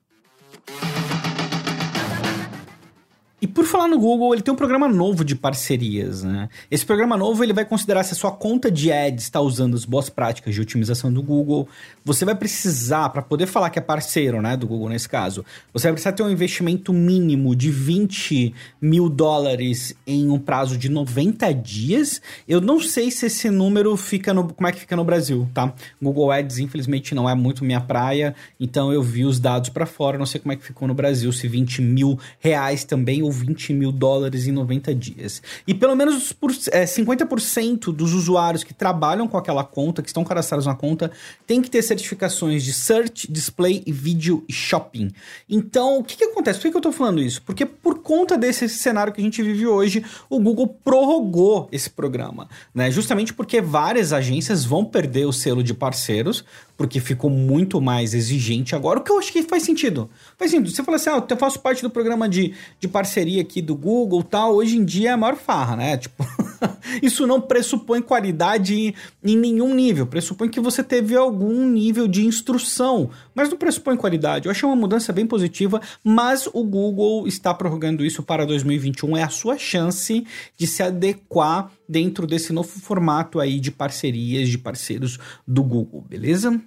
E 3.45 3.47
por 3.47 3.63
falar 3.63 3.88
no 3.88 4.00
Google, 4.00 4.33
ele 4.33 4.42
tem 4.42 4.51
um 4.51 4.57
programa 4.57 4.88
novo 4.88 5.24
de 5.24 5.36
parcerias, 5.36 6.24
né? 6.24 6.50
Esse 6.71 6.83
programa 6.83 7.15
novo 7.15 7.44
ele 7.44 7.53
vai 7.53 7.63
considerar 7.63 8.03
se 8.03 8.13
a 8.13 8.15
sua 8.15 8.31
conta 8.31 8.71
de 8.71 8.92
ads 8.92 9.24
está 9.24 9.39
usando 9.39 9.75
as 9.75 9.86
boas 9.86 10.09
práticas 10.09 10.56
de 10.56 10.62
otimização 10.62 11.13
do 11.13 11.21
Google. 11.21 11.69
Você 12.03 12.25
vai 12.25 12.33
precisar, 12.33 13.09
para 13.09 13.21
poder 13.21 13.45
falar 13.45 13.69
que 13.69 13.77
é 13.77 13.81
parceiro, 13.83 14.42
né, 14.42 14.57
do 14.57 14.65
Google 14.65 14.89
nesse 14.89 15.07
caso, 15.07 15.45
você 15.71 15.86
vai 15.86 15.94
precisar 15.94 16.13
ter 16.13 16.24
um 16.24 16.30
investimento 16.31 16.92
mínimo 16.92 17.56
de 17.56 17.69
20 17.69 18.51
mil 18.81 19.07
dólares 19.09 19.95
em 20.07 20.27
um 20.31 20.39
prazo 20.39 20.75
de 20.75 20.89
90 20.89 21.53
dias. 21.53 22.24
Eu 22.48 22.59
não 22.59 22.80
sei 22.80 23.12
se 23.12 23.27
esse 23.27 23.51
número 23.51 23.95
fica 23.95 24.33
no. 24.33 24.51
Como 24.51 24.68
é 24.68 24.71
que 24.71 24.80
fica 24.80 24.95
no 24.95 25.06
Brasil, 25.06 25.48
tá? 25.53 25.71
Google 26.01 26.31
Ads, 26.31 26.57
infelizmente, 26.57 27.13
não 27.13 27.30
é 27.30 27.36
muito 27.36 27.63
minha 27.63 27.81
praia, 27.81 28.33
então 28.59 28.91
eu 28.91 29.03
vi 29.03 29.24
os 29.24 29.39
dados 29.39 29.69
para 29.69 29.86
fora, 29.86 30.18
não 30.18 30.25
sei 30.25 30.41
como 30.41 30.51
é 30.51 30.56
que 30.56 30.65
ficou 30.65 30.88
no 30.88 30.95
Brasil, 30.95 31.31
se 31.31 31.48
20 31.48 31.83
mil 31.83 32.18
reais 32.39 32.83
também 32.83 33.21
ou 33.21 33.34
20 33.35 33.73
mil 33.73 33.91
dólares 33.91 34.47
em 34.47 34.51
90 34.51 34.95
dias. 34.95 35.41
E 35.67 35.73
pelo 35.73 35.95
menos 35.95 36.31
por, 36.31 36.51
é, 36.71 36.85
50% 36.85 37.91
dos 37.91 38.13
usuários 38.13 38.63
que 38.63 38.73
trabalham 38.73 39.27
com 39.27 39.37
aquela 39.37 39.63
conta, 39.63 40.01
que 40.01 40.09
estão 40.09 40.23
cadastrados 40.23 40.65
na 40.65 40.75
conta, 40.75 41.11
tem 41.45 41.61
que 41.61 41.69
ter 41.69 41.81
certificações 41.81 42.63
de 42.63 42.73
Search, 42.73 43.31
Display, 43.31 43.83
Vídeo 43.87 44.43
e 44.47 44.53
Shopping. 44.53 45.11
Então, 45.49 45.99
o 45.99 46.03
que, 46.03 46.17
que 46.17 46.23
acontece? 46.23 46.59
Por 46.59 46.63
que, 46.63 46.71
que 46.71 46.77
eu 46.77 46.79
estou 46.79 46.91
falando 46.91 47.21
isso? 47.21 47.41
Porque 47.41 47.65
por 47.65 47.99
conta 47.99 48.37
desse 48.37 48.67
cenário 48.69 49.11
que 49.11 49.21
a 49.21 49.23
gente 49.23 49.41
vive 49.43 49.67
hoje, 49.67 50.03
o 50.29 50.39
Google 50.39 50.67
prorrogou 50.67 51.67
esse 51.71 51.89
programa, 51.89 52.47
né? 52.73 52.89
Justamente 52.89 53.33
porque 53.33 53.61
várias 53.61 54.13
agências 54.13 54.63
vão 54.63 54.85
perder 54.85 55.25
o 55.25 55.33
selo 55.33 55.63
de 55.63 55.73
parceiros, 55.73 56.43
porque 56.77 56.99
ficou 56.99 57.29
muito 57.29 57.79
mais 57.79 58.13
exigente 58.13 58.75
agora, 58.75 58.99
o 58.99 59.03
que 59.03 59.11
eu 59.11 59.17
acho 59.17 59.31
que 59.31 59.43
faz 59.43 59.63
sentido. 59.63 60.09
Faz 60.38 60.51
sentido. 60.51 60.69
Você 60.69 60.83
fala 60.83 60.97
assim, 60.97 61.09
ah, 61.09 61.23
eu 61.27 61.38
faço 61.38 61.59
parte 61.59 61.81
do 61.81 61.89
programa 61.89 62.27
de, 62.27 62.53
de 62.79 62.88
parceria 62.88 63.25
aqui 63.39 63.62
do 63.62 63.75
Google 63.75 64.24
tal, 64.24 64.56
hoje 64.56 64.77
em 64.77 64.86
dia 64.86 65.10
é 65.10 65.13
a 65.13 65.18
maior 65.18 65.36
farra, 65.36 65.75
né? 65.75 65.98
Tipo, 65.98 66.25
isso 67.01 67.25
não 67.27 67.42
pressupõe 67.42 68.01
qualidade 68.01 68.95
em 69.24 69.38
nenhum 69.38 69.74
nível, 69.74 70.07
pressupõe 70.07 70.50
que 70.50 70.60
você 70.60 70.83
teve 70.83 71.16
algum 71.16 71.68
nível 71.68 72.07
de 72.07 72.25
instrução, 72.25 73.10
mas 73.33 73.50
não 73.50 73.57
pressupõe 73.57 73.98
qualidade. 73.98 74.45
Eu 74.45 74.51
achei 74.51 74.68
uma 74.68 74.75
mudança 74.75 75.12
bem 75.12 75.25
positiva, 75.25 75.81
mas 76.04 76.48
o 76.51 76.63
Google 76.63 77.27
está 77.27 77.54
prorrogando 77.54 78.06
isso 78.06 78.24
para 78.24 78.45
2021, 78.45 79.18
é 79.18 79.24
a 79.24 79.30
sua 79.30 79.57
chance 79.57 80.25
de 80.57 80.68
se 80.68 80.83
adequar 80.83 81.72
dentro 81.88 82.25
desse 82.25 82.51
novo 82.51 82.69
formato 82.69 83.39
aí 83.39 83.60
de 83.60 83.72
parcerias, 83.72 84.50
de 84.50 84.57
parceiros 84.57 85.19
do 85.48 85.63
Google, 85.63 86.06
beleza? 86.07 86.62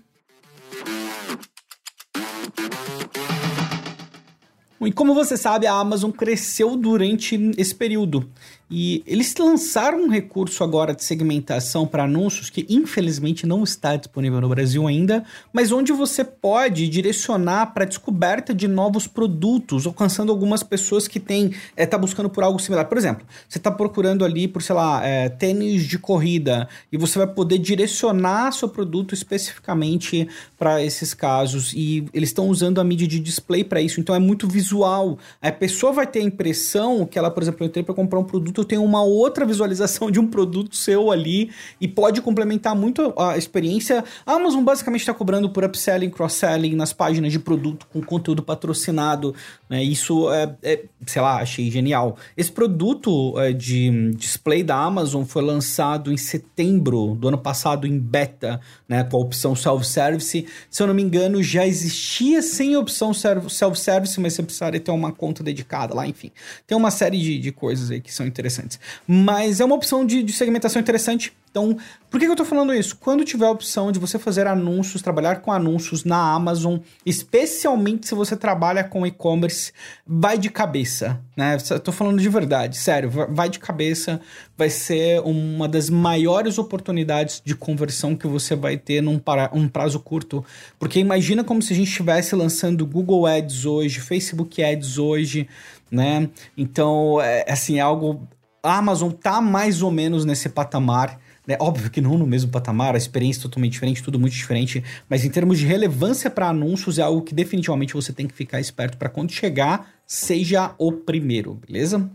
E 4.80 4.92
como 4.92 5.14
você 5.14 5.37
sabe, 5.37 5.66
a 5.66 5.75
Amazon 5.75 6.11
cresceu 6.11 6.76
durante 6.76 7.52
esse 7.56 7.75
período. 7.75 8.28
E 8.71 9.03
eles 9.07 9.35
lançaram 9.39 10.03
um 10.05 10.11
recurso 10.11 10.63
agora 10.63 10.95
de 10.95 11.03
segmentação 11.03 11.87
para 11.87 12.05
anúncios 12.05 12.51
que 12.51 12.67
infelizmente 12.69 13.47
não 13.47 13.65
está 13.65 13.97
disponível 13.97 14.41
no 14.43 14.49
Brasil 14.49 14.87
ainda, 14.87 15.25
mas 15.53 15.73
onde 15.73 15.91
você 15.91 16.23
pode 16.23 16.87
direcionar 16.89 17.73
para 17.73 17.87
descoberta 17.87 18.53
de 18.53 18.69
novos 18.69 19.07
produtos, 19.07 19.87
alcançando 19.87 20.31
algumas 20.31 20.63
pessoas 20.63 21.09
que 21.09 21.19
têm 21.19 21.55
é, 21.75 21.87
buscando 21.99 22.29
por 22.29 22.45
algo 22.45 22.59
similar. 22.59 22.85
Por 22.85 22.99
exemplo, 22.99 23.27
você 23.49 23.57
está 23.57 23.71
procurando 23.71 24.25
ali 24.25 24.47
por 24.47 24.63
sei 24.63 24.77
lá 24.77 25.05
é, 25.05 25.31
tênis 25.31 25.85
de 25.85 25.99
corrida 25.99 26.69
e 26.93 26.99
você 26.99 27.19
vai 27.19 27.27
poder 27.27 27.59
direcionar 27.59 28.53
seu 28.53 28.69
produto 28.69 29.15
especificamente 29.15 30.29
para 30.59 30.83
esses 30.83 31.15
casos 31.15 31.73
e 31.73 32.07
eles 32.13 32.29
estão 32.29 32.49
usando 32.49 32.81
a 32.81 32.85
mídia 32.85 33.09
de 33.09 33.19
display 33.19 33.65
para 33.65 33.81
isso, 33.81 33.99
então 33.99 34.15
é 34.15 34.19
muito 34.19 34.47
visual. 34.47 35.19
A 35.41 35.51
pessoa 35.51 35.93
vai 35.93 36.07
ter 36.07 36.19
a 36.19 36.23
impressão 36.23 37.07
que 37.07 37.19
ela, 37.19 37.31
por 37.31 37.43
exemplo, 37.43 37.65
eu 37.65 37.85
para 37.85 37.95
comprar 37.95 38.19
um 38.19 38.25
produto 38.25 38.58
produto 38.59 38.65
tem 38.65 38.79
uma 38.79 39.03
outra 39.03 39.47
visualização 39.47 40.11
de 40.11 40.19
um 40.19 40.27
produto 40.27 40.75
seu 40.75 41.11
ali 41.11 41.50
e 41.81 41.87
pode 41.87 42.21
complementar 42.21 42.75
muito 42.75 43.12
a 43.17 43.37
experiência. 43.37 44.05
A 44.27 44.35
Amazon 44.35 44.65
basicamente 44.65 45.00
está 45.00 45.15
cobrando 45.15 45.49
por 45.50 45.65
upselling, 45.65 46.11
cross-selling 46.11 46.75
nas 46.75 46.93
páginas 46.93 47.33
de 47.33 47.38
produto 47.38 47.87
com 47.93 48.00
conteúdo 48.03 48.43
patrocinado. 48.43 49.35
Né? 49.69 49.83
Isso 49.83 50.31
é, 50.33 50.57
é, 50.62 50.85
sei 51.07 51.23
lá, 51.23 51.37
achei 51.41 51.71
genial. 51.71 52.17
Esse 52.37 52.50
produto 52.50 53.38
é, 53.38 53.53
de 53.53 54.12
display 54.17 54.62
da 54.62 54.77
Amazon 54.77 55.25
foi 55.25 55.43
lançado 55.43 56.12
em 56.12 56.17
setembro 56.17 57.15
do 57.15 57.29
ano 57.29 57.38
passado 57.38 57.87
em 57.87 57.99
beta, 57.99 58.61
né, 58.88 59.05
com 59.05 59.17
a 59.17 59.21
opção 59.21 59.55
self-service. 59.55 60.47
Se 60.71 60.83
eu 60.83 60.87
não 60.87 60.95
me 60.95 61.03
engano, 61.03 61.43
já 61.43 61.67
existia 61.67 62.43
sem 62.43 62.77
opção 62.77 63.12
self-service, 63.15 64.21
mas 64.21 64.33
você 64.33 64.43
precisaria 64.43 64.81
ter 64.81 64.91
uma 64.91 65.12
conta 65.12 65.43
dedicada 65.43 65.95
lá, 65.95 66.07
enfim. 66.07 66.31
Tem 66.67 66.77
uma 66.77 66.91
série 66.91 67.19
de, 67.19 67.38
de 67.38 67.53
coisas 67.53 67.91
aí 67.91 68.00
que 68.00 68.12
são 68.12 68.27
interessantes 68.27 68.48
interessantes. 68.49 68.81
Mas 69.07 69.61
é 69.61 69.64
uma 69.64 69.75
opção 69.75 70.05
de, 70.05 70.23
de 70.23 70.33
segmentação 70.33 70.81
interessante. 70.81 71.33
Então, 71.50 71.76
por 72.11 72.21
que, 72.21 72.26
eu 72.26 72.37
tô 72.37 72.45
falando 72.45 72.75
isso? 72.75 72.97
Quando 72.97 73.25
tiver 73.25 73.47
a 73.47 73.50
opção 73.50 73.90
de 73.90 73.99
você 73.99 74.19
fazer 74.19 74.47
anúncios, 74.47 75.00
trabalhar 75.00 75.37
com 75.37 75.50
anúncios 75.50 76.05
na 76.05 76.33
Amazon, 76.35 76.78
especialmente 77.07 78.07
se 78.07 78.14
você 78.14 78.37
trabalha 78.37 78.85
com 78.85 79.07
e-commerce, 79.07 79.73
vai 80.07 80.37
de 80.37 80.50
cabeça, 80.50 81.19
né? 81.37 81.57
Tô 81.83 81.90
falando 81.90 82.21
de 82.21 82.28
verdade, 82.28 82.76
sério, 82.76 83.11
vai 83.11 83.49
de 83.49 83.59
cabeça, 83.59 84.21
vai 84.57 84.69
ser 84.69 85.21
uma 85.21 85.67
das 85.67 85.88
maiores 85.88 86.59
oportunidades 86.59 87.43
de 87.45 87.55
conversão 87.55 88.14
que 88.14 88.26
você 88.26 88.55
vai 88.55 88.76
ter 88.76 89.02
num 89.02 89.19
para, 89.19 89.50
um 89.52 89.67
prazo 89.69 89.99
curto. 90.00 90.45
Porque 90.78 91.00
imagina 91.00 91.43
como 91.43 91.62
se 91.62 91.73
a 91.73 91.76
gente 91.76 91.88
estivesse 91.88 92.37
lançando 92.37 92.87
Google 92.87 93.26
Ads 93.26 93.64
hoje, 93.64 94.00
Facebook 94.00 94.62
Ads 94.62 94.99
hoje, 94.99 95.49
né? 95.90 96.28
Então, 96.57 97.21
é 97.21 97.50
assim, 97.50 97.78
é 97.78 97.81
algo. 97.81 98.26
A 98.69 98.77
Amazon 98.77 99.11
tá 99.11 99.41
mais 99.41 99.83
ou 99.83 99.91
menos 99.91 100.25
nesse 100.25 100.49
patamar 100.49 101.19
né? 101.49 101.57
Óbvio 101.59 101.91
que 101.91 102.03
não 102.03 102.19
no 102.19 102.27
mesmo 102.27 102.51
patamar, 102.51 102.95
a 102.95 102.99
experiência 102.99 103.41
é 103.41 103.43
totalmente 103.45 103.73
diferente, 103.73 104.03
tudo 104.03 104.21
muito 104.21 104.35
diferente, 104.35 104.85
mas 105.09 105.25
em 105.25 105.31
termos 105.31 105.59
de 105.59 105.65
relevância 105.65 106.29
para 106.29 106.51
anúncios 106.51 106.99
é 106.99 107.03
algo 107.03 107.23
que 107.23 107.35
definitivamente 107.35 107.95
você 107.95 108.13
tem 108.13 108.27
que 108.27 108.35
ficar 108.35 108.61
esperto 108.61 108.99
para 108.99 109.09
quando 109.09 109.33
chegar, 109.33 109.91
seja 110.07 110.75
o 110.77 110.93
primeiro, 110.93 111.55
beleza? 111.55 112.11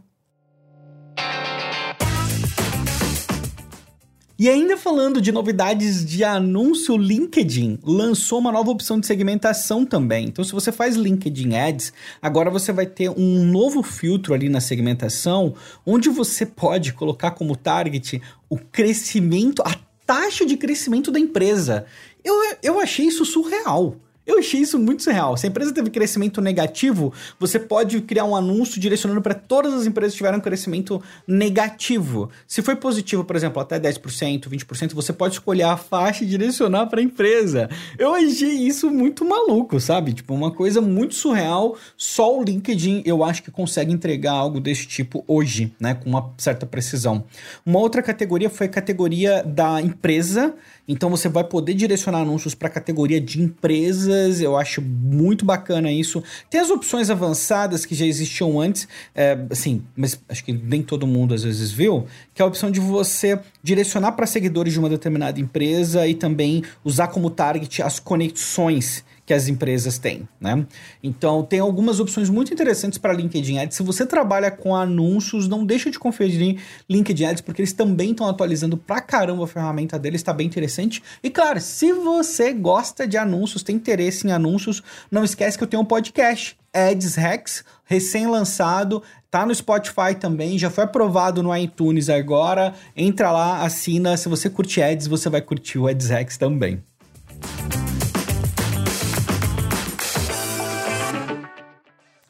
E 4.37 4.49
ainda 4.49 4.75
falando 4.75 5.21
de 5.21 5.31
novidades 5.31 6.03
de 6.03 6.23
anúncio, 6.23 6.97
LinkedIn 6.97 7.77
lançou 7.83 8.39
uma 8.39 8.51
nova 8.51 8.71
opção 8.71 8.99
de 8.99 9.05
segmentação 9.05 9.85
também. 9.85 10.25
Então, 10.25 10.43
se 10.43 10.51
você 10.51 10.71
faz 10.71 10.95
LinkedIn 10.95 11.55
Ads, 11.55 11.93
agora 12.19 12.49
você 12.49 12.73
vai 12.73 12.87
ter 12.87 13.09
um 13.11 13.45
novo 13.45 13.83
filtro 13.83 14.33
ali 14.33 14.49
na 14.49 14.59
segmentação, 14.59 15.53
onde 15.85 16.09
você 16.09 16.47
pode 16.47 16.93
colocar 16.93 17.31
como 17.31 17.55
target 17.55 18.19
o 18.49 18.57
crescimento, 18.57 19.61
a 19.63 19.75
taxa 20.03 20.45
de 20.47 20.57
crescimento 20.57 21.11
da 21.11 21.19
empresa. 21.19 21.85
Eu, 22.23 22.33
eu 22.63 22.79
achei 22.79 23.05
isso 23.05 23.25
surreal. 23.25 23.97
Eu 24.25 24.39
achei 24.39 24.61
isso 24.61 24.79
muito 24.79 25.03
surreal. 25.03 25.35
Se 25.35 25.45
a 25.45 25.49
empresa 25.49 25.73
teve 25.73 25.89
crescimento 25.89 26.39
negativo, 26.39 27.13
você 27.37 27.59
pode 27.59 27.99
criar 28.01 28.23
um 28.23 28.35
anúncio 28.35 28.79
direcionando 28.79 29.21
para 29.21 29.33
todas 29.33 29.73
as 29.73 29.85
empresas 29.85 30.13
que 30.13 30.17
tiveram 30.17 30.39
crescimento 30.39 31.01
negativo. 31.27 32.29
Se 32.47 32.61
foi 32.61 32.75
positivo, 32.75 33.25
por 33.25 33.35
exemplo, 33.35 33.61
até 33.61 33.77
10%, 33.77 34.47
20%, 34.47 34.93
você 34.93 35.11
pode 35.11 35.33
escolher 35.33 35.63
a 35.63 35.75
faixa 35.75 36.23
e 36.23 36.27
direcionar 36.27 36.87
para 36.87 37.01
a 37.01 37.03
empresa. 37.03 37.69
Eu 37.99 38.13
achei 38.13 38.53
isso 38.53 38.89
muito 38.89 39.25
maluco, 39.25 39.77
sabe? 39.79 40.13
Tipo, 40.13 40.33
uma 40.33 40.51
coisa 40.51 40.79
muito 40.79 41.15
surreal. 41.15 41.75
Só 41.97 42.39
o 42.39 42.43
LinkedIn 42.43 43.03
eu 43.05 43.25
acho 43.25 43.43
que 43.43 43.51
consegue 43.51 43.91
entregar 43.91 44.33
algo 44.33 44.61
desse 44.61 44.87
tipo 44.87 45.23
hoje, 45.27 45.75
né? 45.79 45.95
Com 45.95 46.09
uma 46.09 46.33
certa 46.37 46.65
precisão. 46.65 47.25
Uma 47.65 47.79
outra 47.79 48.01
categoria 48.01 48.49
foi 48.49 48.67
a 48.67 48.69
categoria 48.69 49.43
da 49.43 49.81
empresa. 49.81 50.55
Então 50.87 51.09
você 51.09 51.29
vai 51.29 51.43
poder 51.43 51.73
direcionar 51.73 52.19
anúncios 52.19 52.53
para 52.53 52.67
a 52.67 52.71
categoria 52.71 53.21
de 53.21 53.41
empresas, 53.41 54.41
eu 54.41 54.57
acho 54.57 54.81
muito 54.81 55.45
bacana 55.45 55.91
isso. 55.91 56.21
Tem 56.49 56.59
as 56.59 56.69
opções 56.69 57.09
avançadas 57.09 57.85
que 57.85 57.95
já 57.95 58.05
existiam 58.05 58.59
antes, 58.59 58.87
é, 59.15 59.37
assim, 59.49 59.83
mas 59.95 60.19
acho 60.27 60.43
que 60.43 60.51
nem 60.51 60.81
todo 60.81 61.07
mundo 61.07 61.33
às 61.33 61.43
vezes 61.43 61.71
viu, 61.71 62.05
que 62.33 62.41
é 62.41 62.45
a 62.45 62.47
opção 62.47 62.69
de 62.69 62.79
você 62.79 63.39
direcionar 63.61 64.11
para 64.11 64.27
seguidores 64.27 64.73
de 64.73 64.79
uma 64.79 64.89
determinada 64.89 65.39
empresa 65.39 66.05
e 66.05 66.13
também 66.13 66.63
usar 66.83 67.07
como 67.07 67.29
target 67.29 67.81
as 67.81 67.99
conexões 67.99 69.05
que 69.25 69.33
as 69.33 69.47
empresas 69.47 69.97
têm, 69.97 70.27
né? 70.39 70.65
Então, 71.01 71.43
tem 71.43 71.59
algumas 71.59 71.99
opções 71.99 72.29
muito 72.29 72.53
interessantes 72.53 72.97
para 72.97 73.13
LinkedIn 73.13 73.59
Ads. 73.59 73.77
Se 73.77 73.83
você 73.83 74.05
trabalha 74.05 74.51
com 74.51 74.75
anúncios, 74.75 75.47
não 75.47 75.65
deixa 75.65 75.89
de 75.89 75.97
conferir 75.97 76.59
LinkedIn 76.89 77.25
Ads, 77.25 77.41
porque 77.41 77.61
eles 77.61 77.73
também 77.73 78.11
estão 78.11 78.27
atualizando 78.27 78.77
pra 78.77 78.99
caramba 78.99 79.43
a 79.43 79.47
ferramenta 79.47 79.97
deles, 79.97 80.19
está 80.21 80.33
bem 80.33 80.47
interessante. 80.47 81.01
E 81.23 81.29
claro, 81.29 81.61
se 81.61 81.93
você 81.93 82.53
gosta 82.53 83.07
de 83.07 83.17
anúncios, 83.17 83.63
tem 83.63 83.75
interesse 83.75 84.27
em 84.27 84.31
anúncios, 84.31 84.83
não 85.09 85.23
esquece 85.23 85.57
que 85.57 85.63
eu 85.63 85.67
tenho 85.67 85.83
um 85.83 85.85
podcast, 85.85 86.57
Ads 86.73 87.15
Hacks, 87.15 87.63
recém-lançado, 87.85 89.03
tá 89.29 89.45
no 89.45 89.53
Spotify 89.53 90.15
também, 90.19 90.57
já 90.57 90.69
foi 90.69 90.83
aprovado 90.83 91.43
no 91.43 91.55
iTunes 91.55 92.09
agora. 92.09 92.73
Entra 92.95 93.31
lá, 93.31 93.63
assina. 93.63 94.17
Se 94.17 94.27
você 94.27 94.49
curte 94.49 94.81
ads, 94.81 95.07
você 95.07 95.29
vai 95.29 95.41
curtir 95.41 95.77
o 95.77 95.87
Ads 95.87 96.09
Hacks 96.09 96.37
também. 96.37 96.83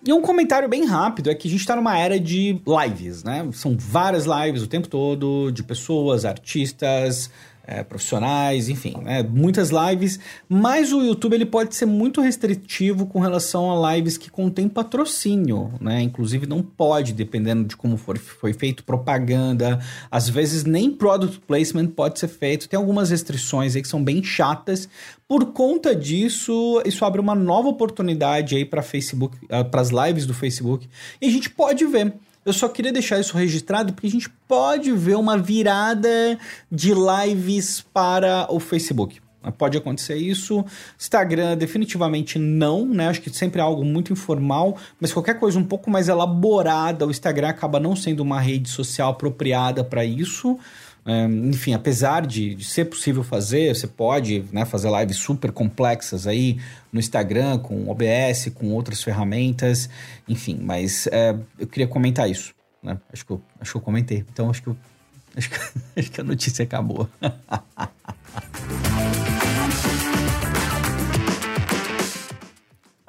E 0.06 0.12
um 0.12 0.22
comentário 0.22 0.68
bem 0.68 0.86
rápido 0.86 1.30
é 1.30 1.36
que 1.36 1.48
a 1.48 1.52
gente 1.52 1.62
está 1.62 1.78
numa 1.78 1.98
era 1.98 2.20
de 2.20 2.62
lives, 2.68 3.24
né? 3.24 3.48
São 3.54 3.78
várias 3.78 4.26
lives 4.26 4.62
o 4.62 4.68
tempo 4.68 4.90
todo 4.90 5.50
de 5.50 5.64
pessoas, 5.64 6.26
artistas, 6.26 7.30
é, 7.66 7.82
profissionais, 7.84 8.68
enfim, 8.68 8.96
né? 9.02 9.24
muitas 9.24 9.70
lives, 9.70 10.20
mas 10.50 10.92
o 10.92 11.02
YouTube 11.02 11.34
ele 11.34 11.46
pode 11.46 11.76
ser 11.76 11.86
muito 11.86 12.20
restritivo 12.20 13.06
com 13.06 13.20
relação 13.20 13.72
a 13.72 13.96
lives 13.96 14.18
que 14.18 14.30
contém 14.30 14.68
patrocínio, 14.68 15.72
né? 15.80 16.02
Inclusive 16.02 16.46
não 16.46 16.62
pode, 16.62 17.14
dependendo 17.14 17.64
de 17.64 17.78
como 17.78 17.96
for, 17.96 18.18
foi 18.18 18.54
feito 18.54 18.84
propaganda, 18.84 19.80
às 20.12 20.28
vezes 20.28 20.66
nem 20.66 20.92
product 20.92 21.40
placement 21.48 21.88
pode 21.88 22.20
ser 22.20 22.28
feito, 22.28 22.68
tem 22.68 22.78
algumas 22.78 23.10
restrições 23.10 23.76
aí 23.76 23.82
que 23.82 23.88
são 23.88 24.04
bem 24.04 24.22
chatas. 24.22 24.90
Por 25.26 25.54
conta 25.54 25.96
disso, 25.96 26.82
isso 26.86 27.06
abre 27.06 27.22
uma 27.22 27.34
nova 27.34 27.70
oportunidade 27.70 28.56
aí 28.56 28.66
para 28.66 28.82
Facebook, 28.82 29.38
uh, 29.46 29.64
para 29.64 29.82
as 29.82 29.90
lives 29.90 30.26
do 30.26 30.34
Facebook, 30.34 30.88
e 31.22 31.28
a 31.28 31.30
gente 31.30 31.50
pode 31.50 31.86
ver 31.86 32.14
eu 32.46 32.54
só 32.54 32.68
queria 32.68 32.92
deixar 32.92 33.20
isso 33.20 33.38
registrado 33.38 33.94
porque 33.94 34.08
a 34.08 34.12
gente 34.12 34.30
pode 34.48 34.92
ver 34.92 35.16
uma 35.16 35.38
virada 35.38 36.38
de 36.72 36.94
lives 36.94 37.82
para 37.94 38.48
o 38.50 38.60
Facebook. 38.60 39.22
Pode 39.58 39.78
acontecer 39.78 40.16
isso. 40.16 40.64
Instagram, 40.98 41.58
definitivamente 41.58 42.40
não, 42.40 42.86
né? 42.86 43.10
Acho 43.10 43.22
que 43.22 43.30
sempre 43.30 43.60
é 43.60 43.64
algo 43.64 43.84
muito 43.84 44.14
informal, 44.14 44.78
mas 45.00 45.12
qualquer 45.12 45.38
coisa 45.38 45.60
um 45.60 45.64
pouco 45.64 45.92
mais 45.92 46.08
elaborada, 46.08 47.06
o 47.06 47.12
Instagram 47.12 47.50
acaba 47.50 47.80
não 47.80 47.96
sendo 47.96 48.22
uma 48.22 48.40
rede 48.40 48.70
social 48.70 49.12
apropriada 49.12 49.84
para 49.84 50.06
isso. 50.06 50.58
Enfim, 51.06 51.74
apesar 51.74 52.26
de, 52.26 52.56
de, 52.56 52.64
ser 52.64 52.86
possível 52.86 53.24
fazer, 53.24 53.76
você 53.76 53.88
pode 53.88 54.46
né, 54.54 54.64
fazer 54.64 54.90
lives 54.90 55.18
super 55.18 55.52
complexas 55.52 56.26
aí 56.26 56.58
no 56.94 57.00
Instagram, 57.00 57.60
com 57.60 57.90
OBS, 57.90 58.50
com 58.56 58.72
outras 58.72 59.04
ferramentas, 59.04 59.90
enfim, 60.28 60.58
mas 60.62 61.08
é, 61.08 61.36
eu 61.60 61.68
queria 61.68 61.88
comentar 61.88 62.30
isso. 62.30 62.54
Né? 62.82 62.98
Acho, 63.12 63.26
que 63.26 63.32
eu, 63.32 63.42
acho 63.60 63.72
que 63.72 63.78
eu 63.78 63.82
comentei. 63.82 64.26
Então 64.32 64.50
acho 64.50 64.64
que, 64.64 64.70
eu, 64.70 64.78
acho 65.36 65.50
que, 65.50 65.60
acho 66.00 66.12
que 66.12 66.22
a 66.22 66.24
notícia 66.24 66.64
acabou. 66.64 67.10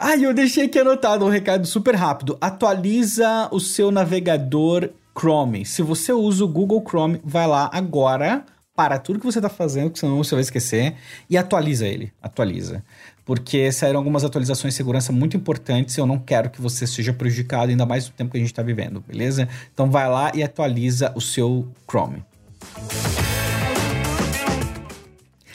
Ah, 0.07 0.19
eu 0.19 0.35
deixei 0.35 0.67
aqui 0.67 0.79
anotado 0.79 1.25
um 1.25 1.31
recado 1.31 1.67
super 1.67 1.95
rápido. 1.95 2.37
Atualiza 2.39 3.49
o 3.51 3.59
seu 3.59 3.91
navegador 3.91 4.91
Chrome. 5.17 5.65
Se 5.65 5.83
você 5.83 6.13
usa 6.13 6.45
o 6.45 6.49
Google 6.49 6.83
Chrome, 6.87 7.21
vai 7.25 7.47
lá 7.47 7.71
agora, 7.73 8.45
para 8.75 8.99
tudo 8.99 9.21
que 9.21 9.27
você 9.27 9.39
está 9.39 9.49
fazendo, 9.49 9.91
que 9.91 9.99
senão 9.99 10.17
você 10.17 10.35
vai 10.35 10.43
esquecer, 10.43 10.95
e 11.31 11.37
atualiza 11.37 11.87
ele. 11.87 12.13
Atualiza. 12.21 12.85
Porque 13.25 13.73
saíram 13.73 13.99
algumas 13.99 14.25
atualizações 14.25 14.75
de 14.75 14.77
segurança 14.77 15.13
muito 15.13 15.37
importantes 15.37 15.97
e 15.97 16.01
eu 16.01 16.07
não 16.07 16.19
quero 16.19 16.51
que 16.51 16.61
você 16.61 16.87
seja 16.87 17.13
prejudicado, 17.13 17.71
ainda 17.71 17.87
mais 17.87 18.07
no 18.07 18.13
tempo 18.13 18.33
que 18.33 18.37
a 18.37 18.41
gente 18.41 18.51
está 18.51 18.63
vivendo, 18.63 19.01
beleza? 19.01 19.49
Então 19.73 19.91
vai 19.91 20.09
lá 20.11 20.33
e 20.35 20.43
atualiza 20.43 21.13
o 21.15 21.21
seu 21.21 21.67
Chrome. 21.89 22.23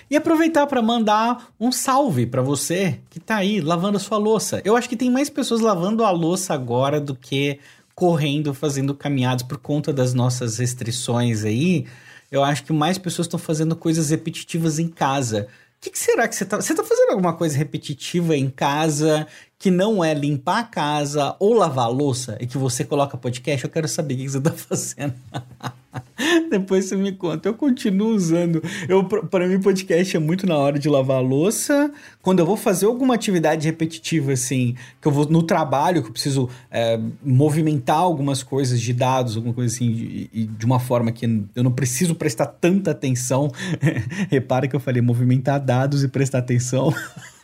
E 0.10 0.16
aproveitar 0.16 0.66
para 0.66 0.82
mandar 0.82 1.50
um 1.60 1.72
salve 1.72 2.26
para 2.26 2.42
você 2.42 3.00
que 3.12 3.20
está 3.20 3.36
aí 3.36 3.62
lavando 3.62 3.98
a 3.98 4.00
sua 4.00 4.18
louça. 4.18 4.60
Eu 4.66 4.76
acho 4.76 4.90
que 4.90 4.98
tem 4.98 5.12
mais 5.12 5.30
pessoas 5.30 5.62
lavando 5.62 6.04
a 6.04 6.10
louça 6.10 6.52
agora 6.52 7.00
do 7.00 7.14
que 7.14 7.60
correndo, 8.00 8.54
fazendo 8.54 8.96
caminhadas 8.96 9.44
por 9.44 9.58
conta 9.58 9.92
das 9.92 10.14
nossas 10.14 10.58
restrições 10.58 11.44
aí, 11.44 11.86
eu 12.32 12.42
acho 12.42 12.64
que 12.64 12.72
mais 12.72 12.98
pessoas 12.98 13.26
estão 13.26 13.38
fazendo 13.38 13.76
coisas 13.76 14.10
repetitivas 14.10 14.80
em 14.80 14.88
casa. 14.88 15.50
O 15.78 15.82
que, 15.82 15.90
que, 15.90 16.00
será 16.00 16.26
que 16.26 16.34
você 16.34 16.46
está... 16.46 16.62
Você 16.62 16.72
está 16.72 16.82
fazendo 16.82 17.10
alguma 17.10 17.34
coisa 17.34 17.58
repetitiva 17.58 18.38
em 18.38 18.50
casa 18.50 19.28
que 19.60 19.70
não 19.70 20.02
é 20.02 20.14
limpar 20.14 20.60
a 20.60 20.64
casa 20.64 21.36
ou 21.38 21.54
lavar 21.54 21.86
a 21.86 21.90
louça 21.90 22.38
e 22.40 22.48
que 22.48 22.58
você 22.58 22.86
coloca 22.86 23.18
podcast? 23.18 23.66
Eu 23.66 23.70
quero 23.70 23.90
saber 23.90 24.14
o 24.14 24.18
que, 24.18 24.30
você 24.30 24.38
está 24.38 24.52
fazendo. 24.52 25.14
Depois 26.50 26.86
você 26.86 26.96
me 26.96 27.12
conta. 27.12 27.50
Eu 27.50 27.54
continuo 27.54 28.16
usando. 28.16 28.64
Eu, 28.88 29.04
para 29.04 29.48
mim, 29.50 29.60
podcast 29.60 30.16
é 30.16 30.20
muito 30.20 30.48
na 30.48 30.56
hora 30.56 30.80
de 30.80 30.88
lavar 30.88 31.18
a 31.18 31.20
louça. 31.20 31.92
Quando 32.22 32.40
eu 32.40 32.46
vou 32.46 32.56
fazer 32.56 32.86
alguma 32.86 33.16
atividade 33.16 33.68
repetitiva, 33.68 34.32
assim, 34.32 34.76
que 35.02 35.08
eu 35.08 35.12
vou 35.12 35.26
no 35.26 35.44
trabalho, 35.44 36.02
que 36.02 36.08
eu 36.08 36.14
preciso 36.14 36.50
é, 36.72 36.98
movimentar 37.22 37.98
algumas 37.98 38.42
coisas 38.42 38.80
de 38.80 38.94
dados, 38.94 39.36
alguma 39.36 39.54
coisa 39.54 39.76
assim, 39.76 39.92
de, 39.92 40.46
de 40.46 40.66
uma 40.66 40.80
forma 40.80 41.12
que 41.12 41.26
eu 41.54 41.64
não 41.64 41.72
preciso 41.72 42.16
prestar 42.16 42.46
tanta 42.46 42.92
atenção. 42.92 43.52
Repara 44.32 44.70
que 44.70 44.76
eu 44.76 44.80
falei 44.80 45.02
movimentar 45.02 45.60
dados 45.60 46.02
e 46.02 46.08
prestar 46.08 46.38
atenção. 46.38 46.94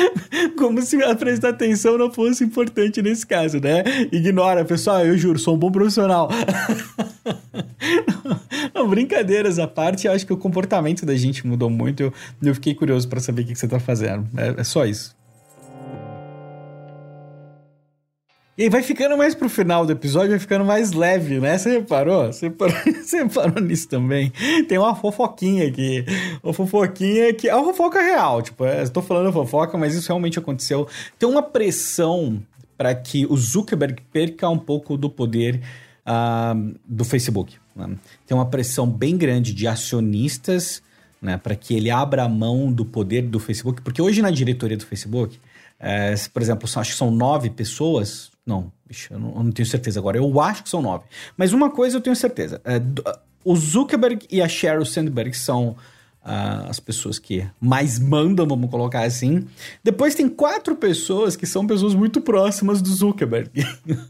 Como 0.56 0.80
se 0.82 0.98
prestar 1.16 1.50
atenção 1.50 1.98
não 1.98 2.12
fosse 2.12 2.44
importante 2.44 3.02
nesse 3.02 3.26
caso, 3.26 3.60
né? 3.60 3.82
Ignora, 4.10 4.64
pessoal, 4.64 5.04
eu 5.04 5.16
juro, 5.16 5.38
sou 5.38 5.54
um 5.54 5.58
bom 5.58 5.70
profissional. 5.70 6.28
Não, 8.74 8.88
brincadeiras 8.88 9.58
à 9.58 9.66
parte, 9.66 10.08
acho 10.08 10.26
que 10.26 10.32
o 10.32 10.36
comportamento 10.36 11.04
da 11.04 11.14
gente 11.14 11.46
mudou 11.46 11.68
muito. 11.68 12.02
Eu, 12.02 12.12
eu 12.42 12.54
fiquei 12.54 12.74
curioso 12.74 13.08
para 13.08 13.20
saber 13.20 13.42
o 13.42 13.46
que, 13.46 13.52
que 13.52 13.58
você 13.58 13.68
tá 13.68 13.78
fazendo. 13.78 14.26
É, 14.36 14.60
é 14.60 14.64
só 14.64 14.86
isso. 14.86 15.14
E 18.56 18.64
aí 18.64 18.68
vai 18.68 18.82
ficando 18.82 19.16
mais 19.16 19.34
pro 19.34 19.48
final 19.48 19.86
do 19.86 19.92
episódio, 19.92 20.30
vai 20.30 20.38
ficando 20.38 20.62
mais 20.62 20.92
leve, 20.92 21.40
né? 21.40 21.56
Você 21.56 21.70
reparou? 21.70 22.26
Você 22.26 22.48
reparou, 22.48 22.76
você 23.02 23.22
reparou 23.22 23.62
nisso 23.62 23.88
também? 23.88 24.30
Tem 24.68 24.76
uma 24.76 24.94
fofoquinha 24.94 25.66
aqui. 25.66 26.04
Uma 26.42 26.52
fofoquinha 26.52 27.32
que 27.32 27.48
é 27.48 27.54
uma 27.54 27.64
fofoca 27.64 28.02
real. 28.02 28.42
Tipo, 28.42 28.66
é, 28.66 28.82
estou 28.82 29.02
falando 29.02 29.32
fofoca, 29.32 29.78
mas 29.78 29.94
isso 29.94 30.08
realmente 30.08 30.38
aconteceu. 30.38 30.86
Tem 31.18 31.26
uma 31.26 31.42
pressão 31.42 32.42
para 32.76 32.94
que 32.94 33.24
o 33.24 33.36
Zuckerberg 33.38 34.02
perca 34.12 34.48
um 34.50 34.58
pouco 34.58 34.98
do 34.98 35.08
poder 35.08 35.62
uh, 36.06 36.74
do 36.86 37.06
Facebook. 37.06 37.56
Né? 37.74 37.96
Tem 38.26 38.36
uma 38.36 38.46
pressão 38.46 38.86
bem 38.86 39.16
grande 39.16 39.54
de 39.54 39.66
acionistas 39.66 40.82
né, 41.22 41.38
para 41.38 41.54
que 41.54 41.74
ele 41.74 41.88
abra 41.88 42.24
a 42.24 42.28
mão 42.28 42.72
do 42.72 42.84
poder 42.84 43.22
do 43.22 43.38
Facebook, 43.38 43.80
porque 43.80 44.02
hoje 44.02 44.20
na 44.20 44.30
diretoria 44.30 44.76
do 44.76 44.84
Facebook, 44.84 45.38
é, 45.78 46.14
por 46.32 46.42
exemplo, 46.42 46.68
acho 46.76 46.90
que 46.90 46.96
são 46.96 47.10
nove 47.10 47.48
pessoas, 47.48 48.32
não, 48.44 48.72
bicho, 48.86 49.12
eu 49.12 49.20
não, 49.20 49.28
eu 49.36 49.42
não, 49.44 49.52
tenho 49.52 49.66
certeza 49.66 50.00
agora. 50.00 50.18
Eu 50.18 50.40
acho 50.40 50.64
que 50.64 50.68
são 50.68 50.82
nove. 50.82 51.04
Mas 51.36 51.52
uma 51.52 51.70
coisa 51.70 51.96
eu 51.96 52.00
tenho 52.00 52.16
certeza. 52.16 52.60
É, 52.64 52.80
o 53.44 53.56
Zuckerberg 53.56 54.26
e 54.30 54.42
a 54.42 54.48
Sheryl 54.48 54.84
Sandberg 54.84 55.36
são 55.36 55.76
uh, 56.24 56.68
as 56.68 56.80
pessoas 56.80 57.18
que 57.18 57.46
mais 57.60 57.98
mandam, 57.98 58.46
vamos 58.46 58.70
colocar 58.70 59.02
assim. 59.02 59.46
Depois 59.82 60.14
tem 60.14 60.28
quatro 60.28 60.76
pessoas 60.76 61.36
que 61.36 61.46
são 61.46 61.66
pessoas 61.66 61.94
muito 61.94 62.20
próximas 62.20 62.80
do 62.80 62.88
Zuckerberg. 62.88 63.50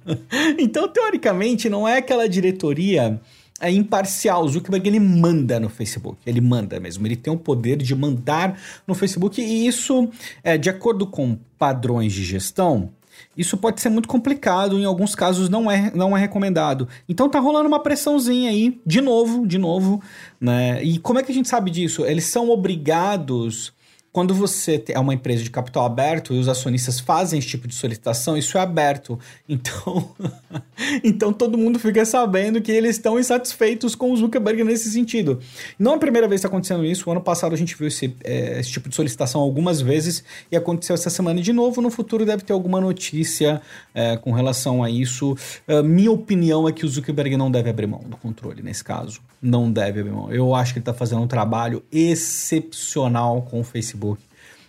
então, 0.59 0.89
teoricamente, 0.89 1.69
não 1.69 1.87
é 1.87 1.99
aquela 1.99 2.29
diretoria 2.29 3.21
é 3.63 3.71
imparcial. 3.71 4.45
O 4.45 4.49
Zuckerberg 4.49 4.89
ele 4.89 5.01
manda 5.01 5.59
no 5.59 5.69
Facebook, 5.69 6.19
ele 6.27 6.41
manda 6.41 6.79
mesmo. 6.81 7.07
Ele 7.07 7.17
tem 7.17 7.33
o 7.33 7.39
poder 7.39 7.77
de 7.77 7.95
mandar 7.95 8.59
no 8.87 8.95
Facebook 8.95 9.41
e 9.41 9.67
isso, 9.67 10.11
é, 10.43 10.59
de 10.59 10.69
acordo 10.69 11.07
com 11.07 11.39
padrões 11.57 12.13
de 12.13 12.25
gestão, 12.25 12.91
isso 13.37 13.57
pode 13.57 13.81
ser 13.81 13.89
muito 13.89 14.09
complicado, 14.09 14.79
em 14.79 14.85
alguns 14.85 15.15
casos 15.15 15.49
não 15.49 15.71
é, 15.71 15.91
não 15.95 16.17
é 16.17 16.21
recomendado. 16.21 16.89
Então 17.09 17.29
tá 17.29 17.39
rolando 17.39 17.69
uma 17.69 17.81
pressãozinha 17.81 18.51
aí, 18.51 18.81
de 18.85 19.01
novo, 19.01 19.47
de 19.47 19.59
novo, 19.59 20.03
né? 20.41 20.83
E 20.83 20.99
como 20.99 21.19
é 21.19 21.23
que 21.23 21.31
a 21.31 21.35
gente 21.35 21.49
sabe 21.49 21.71
disso? 21.71 22.05
Eles 22.05 22.25
são 22.25 22.51
obrigados 22.51 23.73
quando 24.13 24.35
você 24.35 24.85
é 24.89 25.01
uma 25.01 25.15
empresa 25.15 25.43
de 25.43 25.51
capital 25.51 25.87
aberto 25.87 26.35
e 26.35 26.39
os 26.39 26.47
acionistas 26.47 27.01
fazem 27.01 27.39
esse 27.39 27.49
tipo 27.49 27.67
de 27.67 27.75
solicitação, 27.75 28.37
isso 28.37 28.59
é 28.59 28.61
aberto. 28.61 29.19
Então, 29.49 30.11
então 31.03 31.33
todo 31.33 31.57
mundo 31.57 31.79
fica 31.79 32.05
sabendo 32.05 32.61
que 32.61 32.71
eles 32.71 32.97
estão 32.97 33.19
insatisfeitos 33.19 33.95
com 33.95 34.13
o 34.13 34.17
Zuckerberg 34.17 34.63
nesse 34.65 34.91
sentido. 34.91 35.41
Não 35.79 35.93
é 35.93 35.95
a 35.95 35.99
primeira 35.99 36.29
vez 36.29 36.43
que 36.43 36.47
está 36.47 36.55
acontecendo 36.55 36.85
isso. 36.85 37.09
O 37.09 37.13
ano 37.13 37.23
passado 37.23 37.55
a 37.55 37.57
gente 37.57 37.75
viu 37.75 37.89
esse, 37.89 38.15
é, 38.23 38.61
esse 38.61 38.71
tipo 38.71 38.87
de 38.87 38.95
solicitação 38.95 39.41
algumas 39.41 39.81
vezes 39.81 40.23
e 40.51 40.57
aconteceu 40.57 40.93
essa 40.93 41.09
semana 41.09 41.41
de 41.41 41.53
novo. 41.53 41.81
No 41.81 41.91
futuro 41.91 42.27
deve 42.27 42.43
ter 42.43 42.53
alguma 42.53 42.83
notícia 42.83 43.63
é, 43.95 44.19
com 44.19 44.33
relação 44.33 44.85
a 44.85 44.91
isso. 44.91 45.33
Uh, 45.67 45.83
minha 45.83 46.13
opinião 46.13 46.69
é 46.69 46.73
que 46.73 46.85
o 46.85 46.89
Zuckerberg 46.89 47.35
não 47.39 47.51
deve 47.51 47.71
abrir 47.71 47.87
mão 47.87 48.03
do 48.07 48.19
controle 48.19 48.63
nesse 48.63 48.85
caso. 48.85 49.21
Não 49.41 49.73
deve 49.73 50.01
abrir 50.01 50.13
mão. 50.13 50.31
Eu 50.31 50.55
acho 50.55 50.75
que 50.75 50.79
ele 50.79 50.83
está 50.83 50.93
fazendo 50.93 51.23
um 51.23 51.27
trabalho 51.27 51.83
excepcional 51.91 53.41
com 53.43 53.61
o 53.61 53.65
Facebook. 53.65 54.02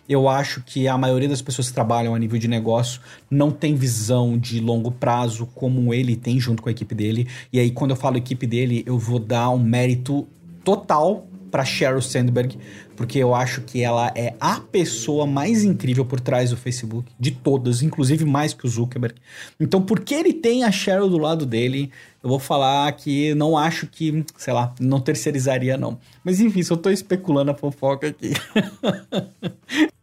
Eu 0.08 0.28
acho 0.28 0.62
que 0.62 0.86
a 0.86 0.98
maioria 0.98 1.28
das 1.28 1.40
pessoas 1.40 1.68
que 1.68 1.74
trabalham 1.74 2.14
a 2.14 2.18
nível 2.18 2.38
de 2.38 2.46
negócio 2.46 3.00
não 3.30 3.50
tem 3.50 3.74
visão 3.74 4.36
de 4.36 4.60
longo 4.60 4.90
prazo 4.90 5.46
como 5.54 5.94
ele 5.94 6.14
tem 6.14 6.38
junto 6.38 6.62
com 6.62 6.68
a 6.68 6.72
equipe 6.72 6.94
dele. 6.94 7.26
E 7.52 7.58
aí, 7.58 7.70
quando 7.70 7.92
eu 7.92 7.96
falo 7.96 8.16
equipe 8.16 8.46
dele, 8.46 8.82
eu 8.86 8.98
vou 8.98 9.18
dar 9.18 9.50
um 9.50 9.58
mérito 9.58 10.26
total 10.62 11.26
para 11.54 11.64
Sheryl 11.64 12.02
Sandberg, 12.02 12.58
porque 12.96 13.16
eu 13.16 13.32
acho 13.32 13.60
que 13.60 13.80
ela 13.80 14.10
é 14.16 14.34
a 14.40 14.58
pessoa 14.58 15.24
mais 15.24 15.62
incrível 15.62 16.04
por 16.04 16.18
trás 16.18 16.50
do 16.50 16.56
Facebook, 16.56 17.08
de 17.16 17.30
todas, 17.30 17.80
inclusive 17.80 18.24
mais 18.24 18.52
que 18.52 18.66
o 18.66 18.68
Zuckerberg. 18.68 19.14
Então, 19.60 19.80
porque 19.80 20.14
ele 20.14 20.32
tem 20.32 20.64
a 20.64 20.72
Sheryl 20.72 21.08
do 21.08 21.16
lado 21.16 21.46
dele, 21.46 21.92
eu 22.20 22.28
vou 22.28 22.40
falar 22.40 22.90
que 22.94 23.36
não 23.36 23.56
acho 23.56 23.86
que, 23.86 24.24
sei 24.36 24.52
lá, 24.52 24.74
não 24.80 24.98
terceirizaria 24.98 25.76
não. 25.76 25.96
Mas 26.24 26.40
enfim, 26.40 26.60
só 26.64 26.74
tô 26.74 26.90
especulando 26.90 27.52
a 27.52 27.54
fofoca 27.54 28.08
aqui. 28.08 28.32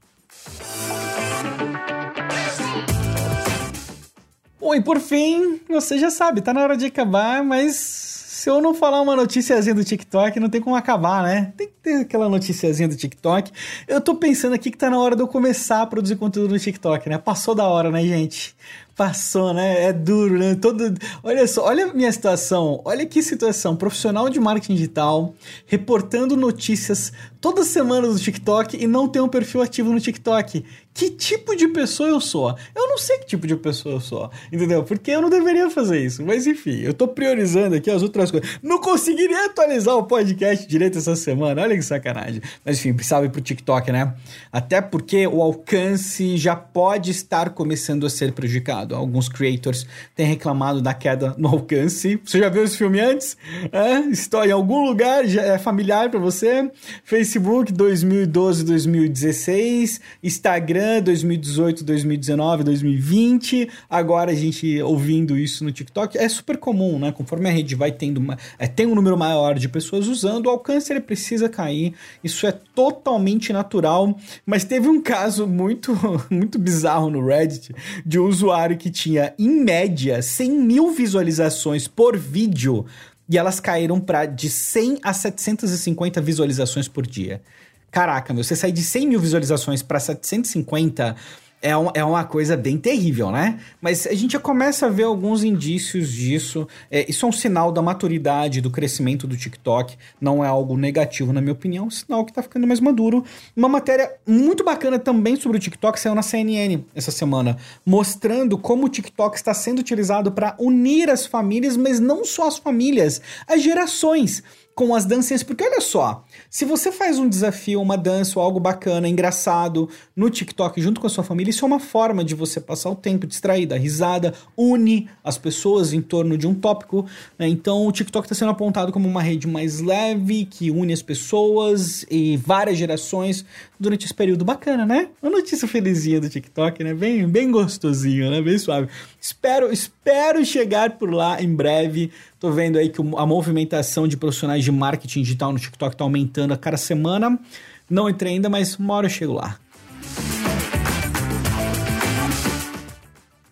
Bom, 4.72 4.75
e 4.75 4.81
por 4.81 5.01
fim, 5.01 5.60
você 5.68 5.98
já 5.98 6.10
sabe, 6.10 6.40
tá 6.40 6.53
na 6.53 6.64
hora 6.64 6.77
de 6.77 6.86
acabar, 6.86 7.44
mas 7.44 7.75
se 7.75 8.50
eu 8.50 8.62
não 8.62 8.74
falar 8.74 9.01
uma 9.01 9.18
noticiazinha 9.18 9.75
do 9.75 9.84
TikTok, 9.84 10.40
não 10.40 10.48
tem 10.48 10.62
como 10.62 10.77
acabar, 10.77 11.24
né? 11.24 11.51
Tem 11.57 11.68
que 11.68 11.74
ter 11.84 11.96
aquela 11.96 12.29
noticiazinha 12.29 12.88
do 12.88 12.96
TikTok. 12.96 13.51
Eu 13.86 14.00
tô 14.00 14.16
pensando 14.16 14.53
aqui 14.53 14.72
que 14.72 14.77
tá 14.77 14.90
na 14.90 14.98
hora 14.98 15.14
de 15.14 15.22
eu 15.22 15.27
começar 15.27 15.81
a 15.81 15.86
produzir 15.86 16.16
conteúdo 16.16 16.53
no 16.53 16.60
TikTok, 16.60 17.10
né? 17.10 17.18
Passou 17.18 17.53
da 17.53 17.68
hora, 17.68 17.92
né, 17.92 18.01
gente? 18.03 18.55
Passou, 18.96 19.54
né? 19.54 19.86
É 19.86 19.94
duro, 19.94 20.38
né? 20.38 20.56
Todo... 20.56 20.94
Olha 21.24 21.48
só, 21.48 21.66
olha 21.66 21.86
a 21.86 21.94
minha 21.94 22.12
situação. 22.12 22.82
Olha 22.86 23.06
que 23.06 23.22
situação. 23.24 23.75
Profissional 23.75 24.30
de 24.30 24.40
marketing 24.40 24.75
digital, 24.75 25.34
reportando 25.66 26.36
notícias 26.36 27.12
toda 27.40 27.64
semana 27.64 28.08
no 28.08 28.20
TikTok 28.20 28.77
e 28.77 28.86
não 28.86 29.08
ter 29.08 29.20
um 29.20 29.27
perfil 29.27 29.62
ativo 29.62 29.92
no 29.92 30.00
TikTok 30.00 30.64
que 30.94 31.10
tipo 31.10 31.56
de 31.56 31.68
pessoa 31.70 32.10
eu 32.10 32.20
sou. 32.20 32.56
Eu 32.75 32.88
não 32.88 32.98
sei 32.98 33.18
que 33.20 33.25
tipo 33.25 33.48
de 33.48 33.56
pessoa 33.56 33.96
eu 33.96 34.01
sou, 34.01 34.30
entendeu? 34.51 34.84
Porque 34.84 35.12
eu 35.12 35.22
não 35.22 35.30
deveria 35.30 35.70
fazer 35.70 36.04
isso. 36.04 36.24
Mas 36.24 36.46
enfim, 36.46 36.82
eu 36.82 36.94
tô 36.94 37.08
priorizando 37.08 37.75
aqui 37.75 37.90
as 37.90 38.04
outras 38.04 38.30
coisas. 38.30 38.60
Não 38.62 38.80
conseguiria 38.80 39.46
atualizar 39.46 39.96
o 39.96 40.04
podcast 40.04 40.68
direito 40.68 40.98
essa 40.98 41.16
semana, 41.16 41.62
olha 41.62 41.75
que 41.75 41.82
sacanagem. 41.82 42.42
Mas 42.64 42.77
enfim, 42.77 42.94
precisava 42.94 43.25
ir 43.25 43.30
pro 43.30 43.42
TikTok, 43.42 43.92
né? 43.92 44.14
Até 44.51 44.82
porque 44.82 45.25
o 45.25 45.42
alcance 45.42 46.38
já 46.38 46.56
pode 46.56 47.12
estar 47.12 47.51
começando 47.51 48.06
a 48.06 48.10
ser 48.10 48.34
prejudicado. 48.34 48.80
Alguns 48.91 49.29
creators 49.29 49.85
têm 50.15 50.25
reclamado 50.25 50.81
da 50.81 50.94
queda 50.94 51.35
no 51.37 51.48
alcance. 51.48 52.20
Você 52.24 52.39
já 52.39 52.50
viu 52.50 52.63
esse 52.63 52.77
filme 52.77 53.00
antes? 53.00 53.37
É? 53.72 54.00
Está 54.09 54.46
em 54.48 54.51
algum 54.51 54.85
lugar, 54.85 55.25
já 55.25 55.41
é 55.41 55.57
familiar 55.57 56.09
para 56.09 56.20
você? 56.20 56.70
Facebook 57.03 57.72
2012, 57.72 58.63
2016, 58.63 60.01
Instagram 60.24 60.61
Instagram, 60.61 61.01
2018, 61.03 61.83
2019, 61.83 62.63
2020. 62.63 63.70
Agora 63.89 64.31
a 64.31 64.35
gente 64.35 64.81
ouvindo 64.81 65.37
isso 65.37 65.63
no 65.63 65.72
TikTok. 65.72 66.17
É 66.17 66.27
super 66.27 66.57
comum, 66.57 67.00
né? 67.00 67.11
Conforme 67.11 67.50
a 67.50 67.51
rede 67.51 67.75
vai 67.75 67.91
tendo 67.91 68.17
uma, 68.17 68.37
é, 68.57 68.67
tem 68.67 68.85
um 68.85 68.96
número 68.96 69.17
maior 69.17 69.57
de 69.57 69.70
pessoas 69.70 70.07
usando, 70.07 70.48
o 70.48 70.50
alcance 70.50 70.91
ele 70.91 71.00
precisa 71.00 71.48
cair. 71.48 71.94
Isso 72.24 72.46
é 72.48 72.51
totalmente 72.51 73.53
natural. 73.53 74.17
Mas 74.46 74.63
teve 74.63 74.87
um 74.87 75.01
caso 75.01 75.48
muito, 75.48 75.94
muito 76.29 76.57
bizarro 76.59 77.09
no 77.09 77.25
Reddit 77.25 77.74
de 78.05 78.20
um 78.20 78.25
usuário 78.25 78.71
que 78.77 78.90
tinha, 78.90 79.34
em 79.38 79.64
média, 79.64 80.22
100 80.22 80.51
mil 80.51 80.92
visualizações 80.92 81.88
por 81.88 82.18
vídeo 82.18 82.86
e 83.29 83.38
elas 83.38 83.60
caíram 83.60 84.00
para 84.00 84.25
de 84.25 84.50
100 84.50 85.00
a 85.01 85.14
750 85.14 86.20
visualizações 86.22 86.88
por 86.88 87.07
dia. 87.07 87.42
Caraca, 87.90 88.34
meu, 88.34 88.44
você 88.44 88.55
sair 88.55 88.72
de 88.72 88.84
100 88.84 89.07
mil 89.07 89.20
visualizações 89.20 89.81
para 89.81 90.00
750 90.00 91.16
é, 91.62 91.78
um, 91.78 91.90
é 91.94 92.04
uma 92.04 92.24
coisa 92.24 92.58
bem 92.58 92.78
terrível, 92.78 93.32
né? 93.32 93.60
Mas 93.80 94.08
a 94.08 94.14
gente 94.14 94.32
já 94.32 94.40
começa 94.40 94.88
a 94.88 94.90
ver 94.90 95.04
alguns 95.04 95.44
indícios 95.44 96.12
disso. 96.12 96.68
É, 96.90 97.10
isso 97.10 97.26
é 97.26 97.30
um 97.30 97.32
sinal 97.32 97.72
da 97.72 97.82
maturidade, 97.82 98.62
do 98.62 98.72
crescimento 98.72 99.28
do 99.28 99.38
TikTok. 99.38 99.96
Não 100.20 100.44
é 100.44 100.48
algo 100.48 100.76
negativo, 100.76 101.32
na 101.32 101.40
minha 101.40 101.54
opinião. 101.54 101.86
É 101.86 101.88
um 101.88 101.92
sinal 101.92 102.26
que 102.26 102.34
tá 102.34 102.42
ficando 102.42 102.66
mais 102.66 102.80
maduro. 102.80 103.24
Uma 103.56 103.70
matéria 103.70 104.12
muito 104.26 104.64
bacana 104.64 104.98
também 104.98 105.36
sobre 105.36 105.58
o 105.58 105.62
TikTok 105.62 106.00
saiu 106.00 106.16
na 106.16 106.24
CNN 106.24 106.84
essa 106.96 107.12
semana, 107.12 107.58
mostrando 107.86 108.58
como 108.58 108.86
o 108.86 108.90
TikTok 108.90 109.36
está 109.36 109.54
sendo 109.54 109.80
utilizado 109.80 110.32
para 110.32 110.56
unir 110.60 111.10
as 111.10 111.26
famílias, 111.26 111.78
mas 111.78 112.00
não 112.00 112.26
só 112.26 112.48
as 112.48 112.58
famílias, 112.58 113.22
as 113.48 113.62
gerações 113.62 114.44
com 114.75 114.96
as 114.96 115.05
dancinhas, 115.05 115.44
porque 115.44 115.64
olha 115.64 115.81
só, 115.81 116.24
se 116.50 116.66
você 116.66 116.92
faz 116.92 117.20
um 117.20 117.27
desafio, 117.27 117.81
uma 117.81 117.98
dança 117.98 118.40
ou 118.40 118.46
algo 118.46 118.60
bacana, 118.60 119.07
engraçado 119.07 119.90
no 120.16 120.29
TikTok 120.29 120.81
junto 120.81 121.00
com 121.01 121.07
a 121.07 121.10
sua 121.10 121.24
família, 121.24 121.51
isso 121.51 121.66
é 121.66 121.68
uma 121.68 121.79
forma 121.79 122.24
de 122.24 122.34
você 122.34 122.60
passar 122.60 122.90
o 122.90 122.96
tempo 122.96 123.27
distrair, 123.27 123.66
dar 123.66 123.77
risada, 123.77 124.34
une 124.57 125.10
as 125.24 125.38
pessoas 125.38 125.94
em 125.94 126.01
torno 126.01 126.38
de 126.38 126.48
um 126.48 126.53
tópico. 126.53 127.05
Né? 127.38 127.48
Então 127.48 127.86
o 127.86 127.92
TikTok 127.92 128.25
está 128.25 128.36
sendo 128.36 128.51
apontado 128.51 128.92
como 128.92 129.07
uma 129.07 129.22
rede 129.22 129.48
mais 129.48 129.79
leve, 129.79 130.46
que 130.46 130.72
une 130.72 130.94
as 130.94 131.01
pessoas 131.01 132.05
e 132.10 132.38
várias 132.38 132.77
gerações 132.77 133.46
durante 133.79 134.05
esse 134.05 134.14
período 134.14 134.46
bacana, 134.46 134.86
né? 134.86 135.10
Uma 135.22 135.31
notícia 135.31 135.68
felizinha 135.68 136.22
do 136.22 136.29
TikTok, 136.29 136.84
né? 136.84 136.94
Bem, 136.94 137.27
bem 137.27 137.50
gostosinho, 137.50 138.29
né? 138.29 138.42
Bem 138.42 138.57
suave. 138.57 138.88
Espero, 139.20 139.72
espero 139.72 140.46
chegar 140.46 140.98
por 140.98 141.12
lá 141.12 141.42
em 141.42 141.53
breve. 141.53 142.12
Tô 142.42 142.50
vendo 142.50 142.80
aí 142.80 142.90
que 142.90 143.00
a 143.00 143.25
movimentação 143.27 144.08
de 144.08 144.18
profissionais 144.18 144.64
de 144.64 144.72
marketing 144.72 145.22
digital 145.22 145.54
no 145.54 145.60
TikTok 145.60 145.96
tá 145.96 146.04
aumentando 146.04 146.56
a 146.56 146.58
cada 146.58 146.75
semana. 146.75 147.40
Não 147.88 148.10
entrei 148.10 148.34
ainda, 148.34 148.50
mas 148.50 148.77
uma 148.77 148.96
hora 148.96 149.06
eu 149.06 149.12
chego 149.12 149.34
lá. 149.34 149.60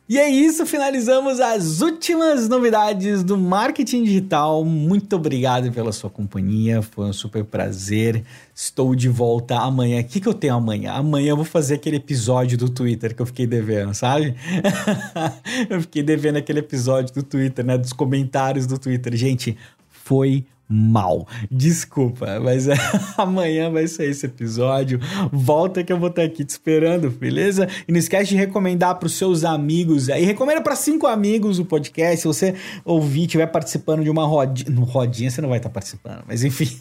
E 0.10 0.17
é 0.17 0.28
isso, 0.28 0.65
finalizamos 0.65 1.39
as 1.39 1.82
últimas 1.82 2.50
novidades 2.50 3.24
do 3.24 3.38
marketing 3.38 4.06
digital. 4.06 4.65
Muito 4.65 5.15
obrigado 5.15 5.72
pela 5.72 5.91
sua 5.91 6.10
companhia, 6.10 6.82
foi 6.82 7.06
um 7.06 7.13
super 7.13 7.43
prazer. 7.43 8.24
Estou 8.56 8.95
de 8.95 9.08
volta 9.08 9.60
amanhã. 9.60 10.02
O 10.02 10.04
que, 10.04 10.19
que 10.19 10.28
eu 10.28 10.34
tenho 10.34 10.56
amanhã? 10.56 10.93
Amanhã 10.93 11.30
eu 11.30 11.36
vou 11.36 11.45
fazer 11.45 11.76
aquele 11.76 11.98
episódio 11.98 12.58
do 12.58 12.67
Twitter 12.67 13.15
que 13.15 13.22
eu 13.22 13.26
fiquei 13.28 13.45
devendo, 13.45 13.93
sabe? 13.93 14.34
eu 15.69 15.80
fiquei 15.82 16.02
devendo 16.02 16.38
aquele 16.38 16.62
episódio 16.62 17.13
do 17.13 17.22
Twitter, 17.22 17.63
né? 17.63 17.78
Dos 17.78 17.93
comentários 17.93 18.65
do 18.65 18.80
Twitter. 18.80 19.15
Gente, 19.15 19.56
foi 19.91 20.43
mal. 20.69 21.27
Desculpa, 21.49 22.39
mas 22.39 22.67
é, 22.67 22.75
amanhã 23.17 23.71
vai 23.71 23.88
ser 23.88 24.10
esse 24.10 24.27
episódio. 24.27 24.99
Volta 25.32 25.84
que 25.84 25.91
eu 25.91 25.97
vou 25.97 26.10
estar 26.10 26.21
aqui 26.21 26.45
te 26.45 26.51
esperando, 26.51 27.10
beleza? 27.10 27.67
E 27.88 27.91
não 27.91 27.97
esquece 27.97 28.29
de 28.29 28.36
recomendar 28.36 28.95
para 28.99 29.08
os 29.08 29.13
seus 29.13 29.43
amigos 29.43 30.10
aí. 30.10 30.23
Recomenda 30.23 30.62
para 30.62 30.75
cinco 30.75 31.08
amigos 31.08 31.58
o 31.58 31.65
podcast. 31.65 32.21
Se 32.21 32.27
você 32.27 32.55
ouvir, 32.86 33.23
estiver 33.23 33.47
participando 33.47 34.03
de 34.03 34.10
uma 34.10 34.25
rodinha. 34.25 34.69
No 34.69 34.84
rodinha 34.84 35.32
você 35.32 35.41
não 35.41 35.49
vai 35.49 35.58
estar 35.58 35.69
participando, 35.69 36.23
mas 36.27 36.43
enfim. 36.43 36.65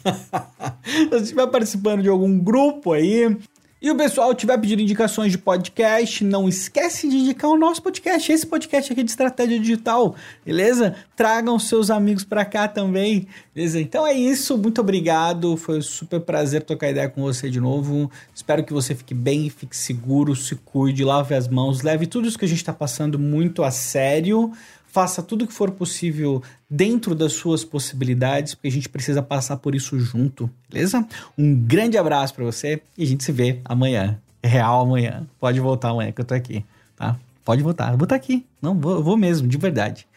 Se 0.85 1.05
você 1.09 1.23
estiver 1.23 1.47
participando 1.47 2.03
de 2.03 2.09
algum 2.09 2.37
grupo 2.37 2.93
aí, 2.93 3.37
e 3.81 3.89
o 3.89 3.95
pessoal 3.95 4.33
tiver 4.35 4.57
pedindo 4.57 4.81
indicações 4.81 5.31
de 5.31 5.37
podcast, 5.37 6.23
não 6.23 6.49
esquece 6.49 7.07
de 7.07 7.17
indicar 7.17 7.49
o 7.49 7.57
nosso 7.57 7.81
podcast, 7.81 8.29
esse 8.29 8.45
podcast 8.45 8.91
aqui 8.91 9.03
de 9.03 9.09
estratégia 9.09 9.57
digital, 9.57 10.15
beleza? 10.45 10.95
Tragam 11.15 11.57
seus 11.57 11.89
amigos 11.89 12.25
para 12.25 12.43
cá 12.43 12.67
também, 12.67 13.25
beleza? 13.55 13.79
Então 13.79 14.05
é 14.05 14.13
isso, 14.13 14.57
muito 14.57 14.81
obrigado, 14.81 15.55
foi 15.55 15.77
um 15.77 15.81
super 15.81 16.19
prazer 16.19 16.63
trocar 16.63 16.89
ideia 16.89 17.07
com 17.07 17.21
você 17.21 17.49
de 17.49 17.61
novo. 17.61 18.11
Espero 18.35 18.65
que 18.65 18.73
você 18.73 18.93
fique 18.93 19.13
bem, 19.13 19.49
fique 19.49 19.77
seguro, 19.77 20.35
se 20.35 20.55
cuide, 20.55 21.05
lave 21.05 21.33
as 21.33 21.47
mãos, 21.47 21.81
leve 21.81 22.05
tudo 22.05 22.27
isso 22.27 22.37
que 22.37 22.45
a 22.45 22.49
gente 22.49 22.57
está 22.57 22.73
passando 22.73 23.17
muito 23.17 23.63
a 23.63 23.71
sério 23.71 24.51
faça 24.91 25.21
tudo 25.21 25.45
o 25.45 25.47
que 25.47 25.53
for 25.53 25.71
possível 25.71 26.41
dentro 26.69 27.15
das 27.15 27.33
suas 27.33 27.63
possibilidades, 27.63 28.53
porque 28.53 28.67
a 28.67 28.71
gente 28.71 28.89
precisa 28.89 29.21
passar 29.21 29.57
por 29.57 29.75
isso 29.75 29.99
junto, 29.99 30.49
beleza? 30.69 31.05
Um 31.37 31.55
grande 31.55 31.97
abraço 31.97 32.33
para 32.33 32.43
você 32.43 32.81
e 32.97 33.03
a 33.03 33.07
gente 33.07 33.23
se 33.23 33.31
vê 33.31 33.59
amanhã. 33.63 34.19
É 34.41 34.47
real 34.47 34.81
amanhã. 34.81 35.27
Pode 35.39 35.59
voltar 35.59 35.89
amanhã 35.89 36.11
que 36.11 36.21
eu 36.21 36.25
tô 36.25 36.33
aqui, 36.33 36.65
tá? 36.95 37.17
Pode 37.45 37.61
voltar. 37.63 37.91
Eu 37.91 37.97
vou 37.97 38.05
estar 38.05 38.07
tá 38.07 38.15
aqui. 38.15 38.45
Não, 38.61 38.73
vou, 38.75 39.03
vou 39.03 39.17
mesmo, 39.17 39.47
de 39.47 39.57
verdade. 39.57 40.07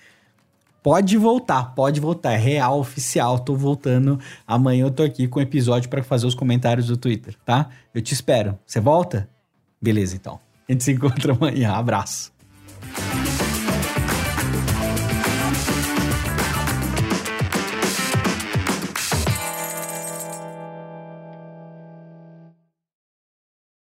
Pode 0.82 1.16
voltar, 1.16 1.74
pode 1.74 2.00
voltar. 2.00 2.32
É 2.32 2.36
real, 2.36 2.80
oficial. 2.80 3.38
Tô 3.38 3.54
voltando. 3.54 4.18
Amanhã 4.46 4.84
eu 4.84 4.90
tô 4.90 5.02
aqui 5.02 5.28
com 5.28 5.38
o 5.38 5.42
episódio 5.42 5.88
para 5.88 6.02
fazer 6.02 6.26
os 6.26 6.34
comentários 6.34 6.88
do 6.88 6.96
Twitter, 6.96 7.36
tá? 7.44 7.68
Eu 7.94 8.02
te 8.02 8.12
espero. 8.12 8.58
Você 8.66 8.80
volta? 8.80 9.28
Beleza, 9.80 10.16
então. 10.16 10.40
A 10.68 10.72
gente 10.72 10.82
se 10.82 10.92
encontra 10.92 11.32
amanhã. 11.34 11.72
Abraço. 11.72 12.32